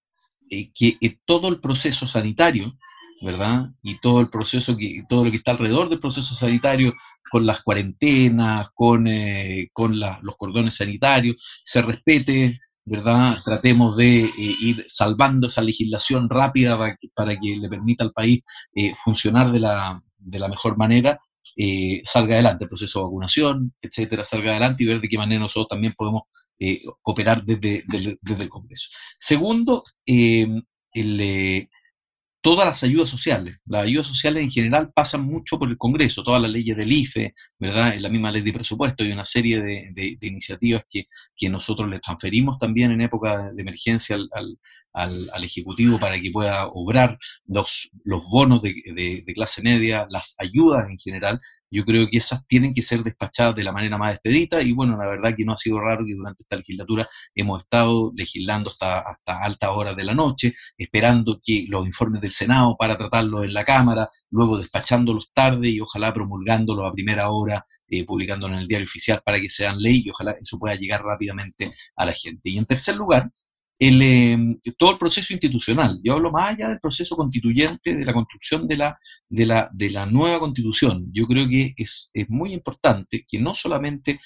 eh, 0.49 0.71
que 0.73 1.19
todo 1.25 1.49
el 1.49 1.59
proceso 1.59 2.07
sanitario 2.07 2.77
¿verdad? 3.23 3.71
Y 3.83 3.99
todo 3.99 4.21
el 4.21 4.29
proceso, 4.29 4.77
que, 4.77 5.05
todo 5.09 5.25
lo 5.25 5.31
que 5.31 5.37
está 5.37 5.53
alrededor 5.53 5.89
del 5.89 6.01
proceso 6.01 6.35
sanitario, 6.35 6.93
con 7.31 7.47
las 7.47 7.63
cuarentenas, 7.63 8.69
con, 8.75 9.07
eh, 9.07 9.69
con 9.73 9.99
los 9.99 10.37
cordones 10.37 10.75
sanitarios, 10.75 11.37
se 11.65 11.83
respete, 11.83 12.59
¿verdad? 12.85 13.39
Tratemos 13.45 13.97
de 13.97 14.25
eh, 14.25 14.33
ir 14.37 14.85
salvando 14.89 15.47
esa 15.47 15.63
legislación 15.63 16.29
rápida 16.29 16.77
para 17.15 17.37
que, 17.39 17.57
le 17.57 17.69
permita 17.69 18.05
al 18.05 18.13
país 18.13 18.41
eh, 18.75 18.93
funcionar 18.95 19.53
de 19.53 19.61
la, 19.61 20.03
de 20.19 20.39
la, 20.39 20.49
mejor 20.49 20.77
manera. 20.77 21.21
salga 22.03 22.35
adelante, 22.35 22.65
el 22.65 22.69
proceso 22.69 22.99
de 22.99 23.05
vacunación, 23.05 23.73
etcétera, 23.81 24.25
salga 24.25 24.51
adelante 24.51 24.83
y 24.83 24.87
ver 24.87 25.01
de 25.01 25.09
qué 25.09 25.17
manera 25.17 25.41
nosotros 25.41 25.69
también 25.69 25.95
podemos 25.97 26.23
operar 27.03 27.45
desde, 27.45 27.83
desde, 28.21 28.43
el 28.43 28.49
Congreso. 28.49 28.89
Segundo, 29.19 29.83
el, 30.07 30.65
todas 32.43 32.67
las 32.67 32.83
ayudas 32.83 33.09
sociales. 33.09 33.59
Las 33.65 33.85
ayudas 33.85 34.09
sociales 34.09 34.43
en 34.43 34.51
general 34.51 34.93
pasan 34.93 35.23
mucho 35.23 35.59
por 35.59 35.71
el 35.71 35.79
Congreso, 35.79 36.25
todas 36.25 36.43
las 36.43 36.51
leyes 36.51 36.77
del 36.77 36.93
IFE, 36.93 37.35
¿verdad? 37.59 37.95
En 37.95 38.03
la 38.03 38.09
misma 38.09 38.33
ley 38.33 38.43
de 38.43 38.53
presupuesto 38.53 39.05
y 39.05 39.13
una 39.13 39.25
serie 39.25 39.63
de, 39.63 40.19
iniciativas 40.21 40.85
que, 40.91 41.07
que, 41.37 41.49
nosotros 41.49 41.89
les 41.89 42.01
transferimos 42.01 42.59
también 42.59 42.91
en 42.91 43.01
época 43.01 43.53
de 43.53 43.63
emergencia 43.63 44.17
al, 44.17 44.29
al, 44.33 44.59
Ejecutivo 45.43 45.99
para 45.99 46.21
que 46.21 46.31
pueda 46.31 46.67
obrar 46.69 47.19
los, 47.47 47.91
los 48.05 48.25
bonos 48.29 48.63
de, 48.63 49.25
clase 49.35 49.63
media, 49.63 50.07
las 50.11 50.35
ayudas 50.39 50.89
en 50.89 50.99
general, 50.99 51.41
yo 51.71 51.85
creo 51.85 52.07
que 52.11 52.19
esas 52.19 52.47
tienen 52.47 52.75
que 52.75 52.83
ser 52.83 53.03
despachadas 53.03 53.55
de 53.57 53.65
la 53.65 53.73
manera 53.73 53.99
más 53.99 54.15
expedita 54.15 54.63
y 54.63 54.73
bueno, 54.73 54.97
la 54.97 55.09
verdad 55.09 55.35
que 55.37 55.45
no 55.45 55.53
ha 55.53 55.57
sido 55.57 55.81
raro 55.81 56.05
que 56.05 56.15
durante 56.15 56.43
esta 56.43 56.57
legislatura 56.57 57.09
hemos 57.35 57.63
estado 57.63 58.13
legislando 58.15 58.71
hasta, 58.71 59.01
hasta 59.01 59.39
altas 59.39 59.71
horas 59.73 59.97
de 59.97 60.05
la 60.05 60.15
noche, 60.15 60.55
esperando 60.77 61.41
que 61.43 61.67
los 61.69 61.87
informes 61.87 62.21
del 62.21 62.31
Senado 62.31 62.77
para 62.79 62.97
tratarlos 62.97 63.45
en 63.45 63.55
la 63.55 63.65
Cámara, 63.65 64.09
luego 64.31 64.59
despachándolos 64.59 65.31
tarde 65.33 65.69
y 65.69 65.81
ojalá 65.81 66.13
promulgándolos 66.13 66.89
a 66.89 66.93
primera 66.93 67.31
hora, 67.31 67.65
eh, 67.89 68.05
publicándolos 68.05 68.57
en 68.57 68.63
el 68.63 68.69
diario 68.69 68.85
oficial 68.85 69.23
para 69.25 69.41
que 69.41 69.51
sean 69.51 69.81
ley 69.81 70.03
y 70.05 70.11
ojalá 70.11 70.33
eso 70.41 70.59
pueda 70.59 70.75
llegar 70.75 71.03
rápidamente 71.03 71.73
a 71.97 72.07
la 72.07 72.15
gente. 72.15 72.51
Y 72.51 72.59
en 72.59 72.67
tercer 72.67 72.97
lugar, 72.97 73.31
el, 73.79 74.03
em, 74.03 74.61
todo 74.79 74.93
el 74.93 74.99
proceso 74.99 75.33
institucional. 75.33 76.01
Yo 76.05 76.15
hablo 76.15 76.31
más 76.31 76.51
allá 76.53 76.69
del 76.69 76.81
proceso 76.81 77.17
constituyente, 77.17 77.95
de 77.95 78.05
la 78.05 78.13
construcción 78.13 78.69
de 78.69 78.77
la, 78.77 78.99
de 79.29 79.47
la, 79.47 79.69
de 79.73 79.91
la 79.91 80.07
nueva 80.07 80.39
constitución. 80.39 81.09
Yo 81.13 81.27
creo 81.27 81.49
que 81.49 81.75
es, 81.77 82.11
muy 82.29 82.53
importante 82.53 83.25
que 83.29 83.41
no 83.41 83.55
solamente 83.55 84.21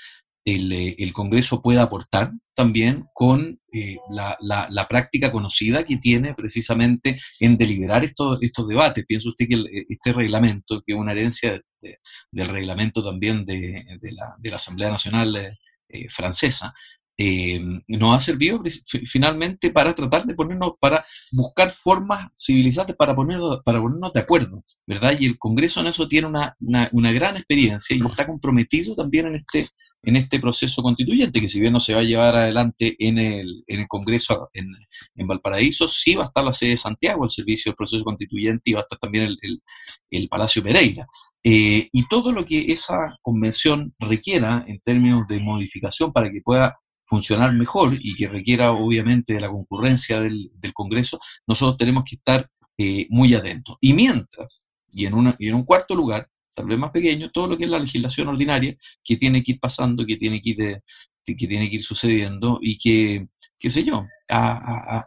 el, 0.45 0.73
eh, 0.73 0.95
el, 0.99 1.13
Congreso 1.13 1.61
pueda 1.63 1.83
aportar 1.83 2.33
también 2.55 3.07
con 3.13 3.59
eh, 3.73 3.97
la, 4.11 4.37
la, 4.41 4.89
práctica 4.89 5.33
conocida 5.33 5.85
que 5.85 5.97
tiene 5.97 6.35
precisamente 6.35 7.17
en 7.41 7.57
deliberar 7.57 8.05
estos, 8.05 8.39
estos 8.43 8.69
debates. 8.69 9.05
Piensa 9.07 9.29
usted 9.29 9.47
que 9.49 9.65
este 9.89 10.13
reglamento, 10.13 10.83
que 10.87 10.93
es 10.93 10.99
una 10.99 11.13
herencia 11.13 11.61
del 12.31 12.49
reglamento 12.49 13.03
también 13.05 13.45
de, 13.45 13.85
de, 14.01 14.13
la, 14.13 14.35
de 14.39 14.51
la 14.51 14.57
Asamblea 14.57 14.91
Nacional 14.91 15.57
eh, 15.89 16.09
Francesa, 16.09 16.75
eh, 17.19 17.61
nos 17.89 18.15
ha 18.15 18.21
servido 18.21 18.63
finalmente 19.07 19.71
para 19.71 19.95
tratar 19.95 20.27
de 20.27 20.35
ponernos, 20.35 20.73
para 20.79 21.05
buscar 21.33 21.71
formas 21.71 22.31
civilizadas 22.35 22.95
para, 22.95 23.15
ponernos, 23.15 23.63
para 23.65 23.81
ponernos 23.81 24.13
de 24.13 24.21
acuerdo, 24.21 24.65
¿verdad? 24.87 25.17
Y 25.19 25.27
el 25.27 25.39
Congreso 25.39 25.81
en 25.81 25.87
eso 25.87 26.07
tiene 26.09 26.27
una, 26.29 26.55
una, 26.61 27.13
gran 27.13 27.37
experiencia 27.37 27.97
y 27.97 28.07
está 28.07 28.27
comprometido 28.27 28.95
también 28.95 29.29
en 29.29 29.37
este, 29.37 29.67
en 30.03 30.17
este 30.17 30.39
proceso 30.39 30.83
constituyente, 30.83 31.41
que 31.41 31.49
si 31.49 31.59
bien 31.59 31.73
no 31.73 31.81
se 31.81 31.95
va 31.95 32.01
a 32.01 32.05
llevar 32.05 32.37
adelante 32.37 32.95
en 32.99 33.19
el, 33.19 33.65
en 33.67 33.81
el 33.81 33.89
Congreso 33.89 34.51
en, 34.53 34.67
en, 35.15 35.27
Valparaíso, 35.27 35.89
sí 35.89 36.15
va 36.15 36.25
a 36.25 36.27
estar 36.27 36.45
la 36.45 36.53
sede 36.53 36.71
de 36.71 36.77
Santiago, 36.77 37.25
el 37.25 37.31
servicio 37.31 37.71
del 37.71 37.77
proceso 37.77 38.05
constituyente, 38.05 38.71
y 38.71 38.75
va 38.75 38.81
a 38.81 38.83
estar 38.83 38.99
también 38.99 39.25
el, 39.25 39.39
el, 39.41 39.63
el 40.11 40.29
Palacio 40.29 40.63
Pereira. 40.63 41.07
Eh, 41.43 41.89
y 41.93 42.09
todo 42.09 42.33
lo 42.33 42.45
que 42.45 42.73
esa 42.73 43.17
convención 43.23 43.95
requiera 44.01 44.65
en 44.67 44.81
términos 44.81 45.29
de 45.29 45.39
modificación 45.41 46.13
para 46.13 46.31
que 46.31 46.41
pueda 46.43 46.77
funcionar 47.07 47.53
mejor 47.53 47.97
y 47.99 48.15
que 48.15 48.29
requiera 48.29 48.73
obviamente 48.73 49.35
de 49.35 49.41
la 49.41 49.49
concurrencia 49.49 50.21
del, 50.21 50.51
Congreso, 50.75 51.19
nosotros 51.47 51.77
tenemos 51.79 52.05
que 52.05 52.17
estar 52.17 52.51
eh, 52.77 53.07
muy 53.09 53.33
atentos. 53.35 53.77
Y 53.81 53.95
mientras, 53.95 54.69
y 54.91 55.07
en, 55.07 55.15
una, 55.15 55.35
y 55.39 55.49
en 55.49 55.55
un 55.55 55.65
cuarto 55.65 55.95
lugar, 55.95 56.29
tal 56.55 56.67
vez 56.67 56.79
más 56.79 56.91
pequeño, 56.91 57.31
todo 57.31 57.47
lo 57.47 57.57
que 57.57 57.65
es 57.65 57.71
la 57.71 57.79
legislación 57.79 58.29
ordinaria, 58.29 58.77
que 59.05 59.17
tiene 59.17 59.43
que 59.43 59.53
ir 59.53 59.61
pasando, 59.61 60.05
que 60.05 60.17
tiene 60.17 60.41
que 60.41 60.51
ir, 60.51 60.57
de, 60.57 60.83
que 61.25 61.47
tiene 61.47 61.71
que 61.71 61.77
ir 61.77 61.83
sucediendo 61.83 62.59
y 62.61 62.77
que, 62.79 63.29
qué 63.59 63.71
sé 63.71 63.85
yo, 63.85 64.07
ha, 64.31 65.07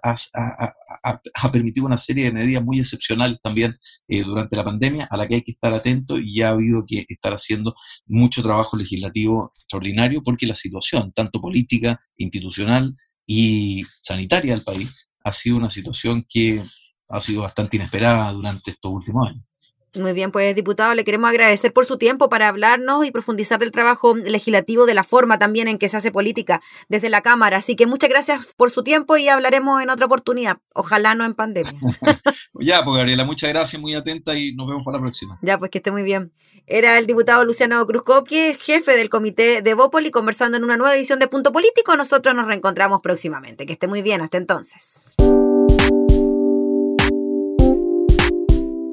permitido 1.52 1.86
una 1.86 1.98
serie 1.98 2.26
de 2.26 2.32
medidas 2.32 2.64
muy 2.64 2.80
excepcionales 2.80 3.40
también 3.42 3.78
eh, 4.08 4.24
durante 4.24 4.56
la 4.56 4.64
pandemia, 4.64 5.08
a 5.10 5.18
la 5.18 5.28
que 5.28 5.36
hay 5.36 5.42
que 5.44 5.52
estar 5.52 5.74
atento 5.74 6.18
y 6.18 6.36
ya 6.36 6.50
ha 6.50 6.52
habido 6.52 6.86
que 6.86 7.06
estar 7.08 7.34
haciendo 7.34 7.76
mucho 8.08 8.42
trabajo 8.42 8.78
legislativo 8.78 9.54
extraordinario 9.56 10.22
porque 10.24 10.48
la 10.48 10.56
situación, 10.56 11.12
tanto 11.14 11.40
política, 11.42 12.00
institucional 12.18 12.96
y 13.26 13.84
sanitaria 14.02 14.54
del 14.54 14.64
país, 14.64 15.10
ha 15.24 15.34
sido 15.34 15.58
una 15.58 15.70
situación 15.70 16.26
que 16.28 16.62
ha 17.10 17.20
sido 17.22 17.42
bastante 17.42 17.78
inesperada 17.78 18.32
durante 18.32 18.72
estos 18.72 18.92
últimos 18.92 19.30
años. 19.30 19.49
Muy 19.96 20.14
bien, 20.14 20.32
pues 20.32 20.56
diputado, 20.56 20.94
le 20.94 21.04
queremos 21.04 21.30
agradecer 21.30 21.74
por 21.74 21.86
su 21.86 21.98
tiempo 21.98 22.30
para 22.30 22.48
hablarnos 22.48 23.06
y 23.06 23.12
profundizar 23.12 23.60
del 23.60 23.72
trabajo 23.72 24.16
legislativo, 24.16 24.86
de 24.86 24.94
la 24.94 25.04
forma 25.04 25.40
también 25.40 25.68
en 25.68 25.80
que 25.80 25.90
se 25.90 25.98
hace 25.98 26.12
política 26.12 26.62
desde 26.90 27.10
la 27.10 27.22
Cámara. 27.22 27.58
Así 27.58 27.76
que 27.76 27.88
muchas 27.88 28.10
gracias 28.10 28.54
por 28.56 28.70
su 28.70 28.84
tiempo 28.84 29.18
y 29.18 29.28
hablaremos 29.28 29.82
en 29.82 29.90
otra 29.90 30.06
oportunidad. 30.06 30.58
Ojalá 30.74 31.16
no 31.16 31.26
en 31.26 31.34
pandemia. 31.34 31.74
ya, 32.60 32.84
pues 32.84 32.98
Gabriela, 32.98 33.26
muchas 33.26 33.50
gracias, 33.50 33.82
muy 33.82 33.96
atenta 33.96 34.38
y 34.38 34.54
nos 34.54 34.68
vemos 34.68 34.84
para 34.86 34.98
la 34.98 35.02
próxima. 35.02 35.40
Ya, 35.42 35.58
pues 35.58 35.72
que 35.72 35.80
esté 35.80 35.92
muy 35.92 36.04
bien. 36.04 36.32
Era 36.68 37.00
el 37.00 37.08
diputado 37.08 37.44
Luciano 37.46 37.84
Cruzcopie, 37.88 38.56
jefe 38.60 38.96
del 38.96 39.10
comité 39.10 39.64
de 39.64 39.74
Bópoli, 39.74 40.12
conversando 40.12 40.56
en 40.58 40.64
una 40.64 40.78
nueva 40.78 40.96
edición 40.96 41.18
de 41.18 41.28
Punto 41.28 41.52
Político. 41.52 41.96
Nosotros 41.96 42.36
nos 42.36 42.46
reencontramos 42.46 43.00
próximamente. 43.02 43.66
Que 43.66 43.74
esté 43.74 43.88
muy 43.88 44.04
bien, 44.04 44.22
hasta 44.22 44.38
entonces. 44.38 45.16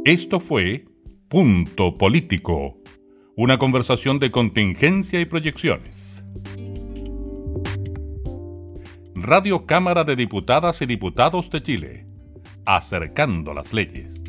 Esto 0.06 0.38
fue 0.38 0.84
Punto 1.26 1.98
Político, 1.98 2.78
una 3.36 3.58
conversación 3.58 4.20
de 4.20 4.30
contingencia 4.30 5.20
y 5.20 5.24
proyecciones. 5.24 6.24
Radio 9.16 9.66
Cámara 9.66 10.04
de 10.04 10.14
Diputadas 10.14 10.80
y 10.80 10.86
Diputados 10.86 11.50
de 11.50 11.60
Chile, 11.60 12.06
acercando 12.66 13.52
las 13.52 13.72
leyes. 13.72 14.22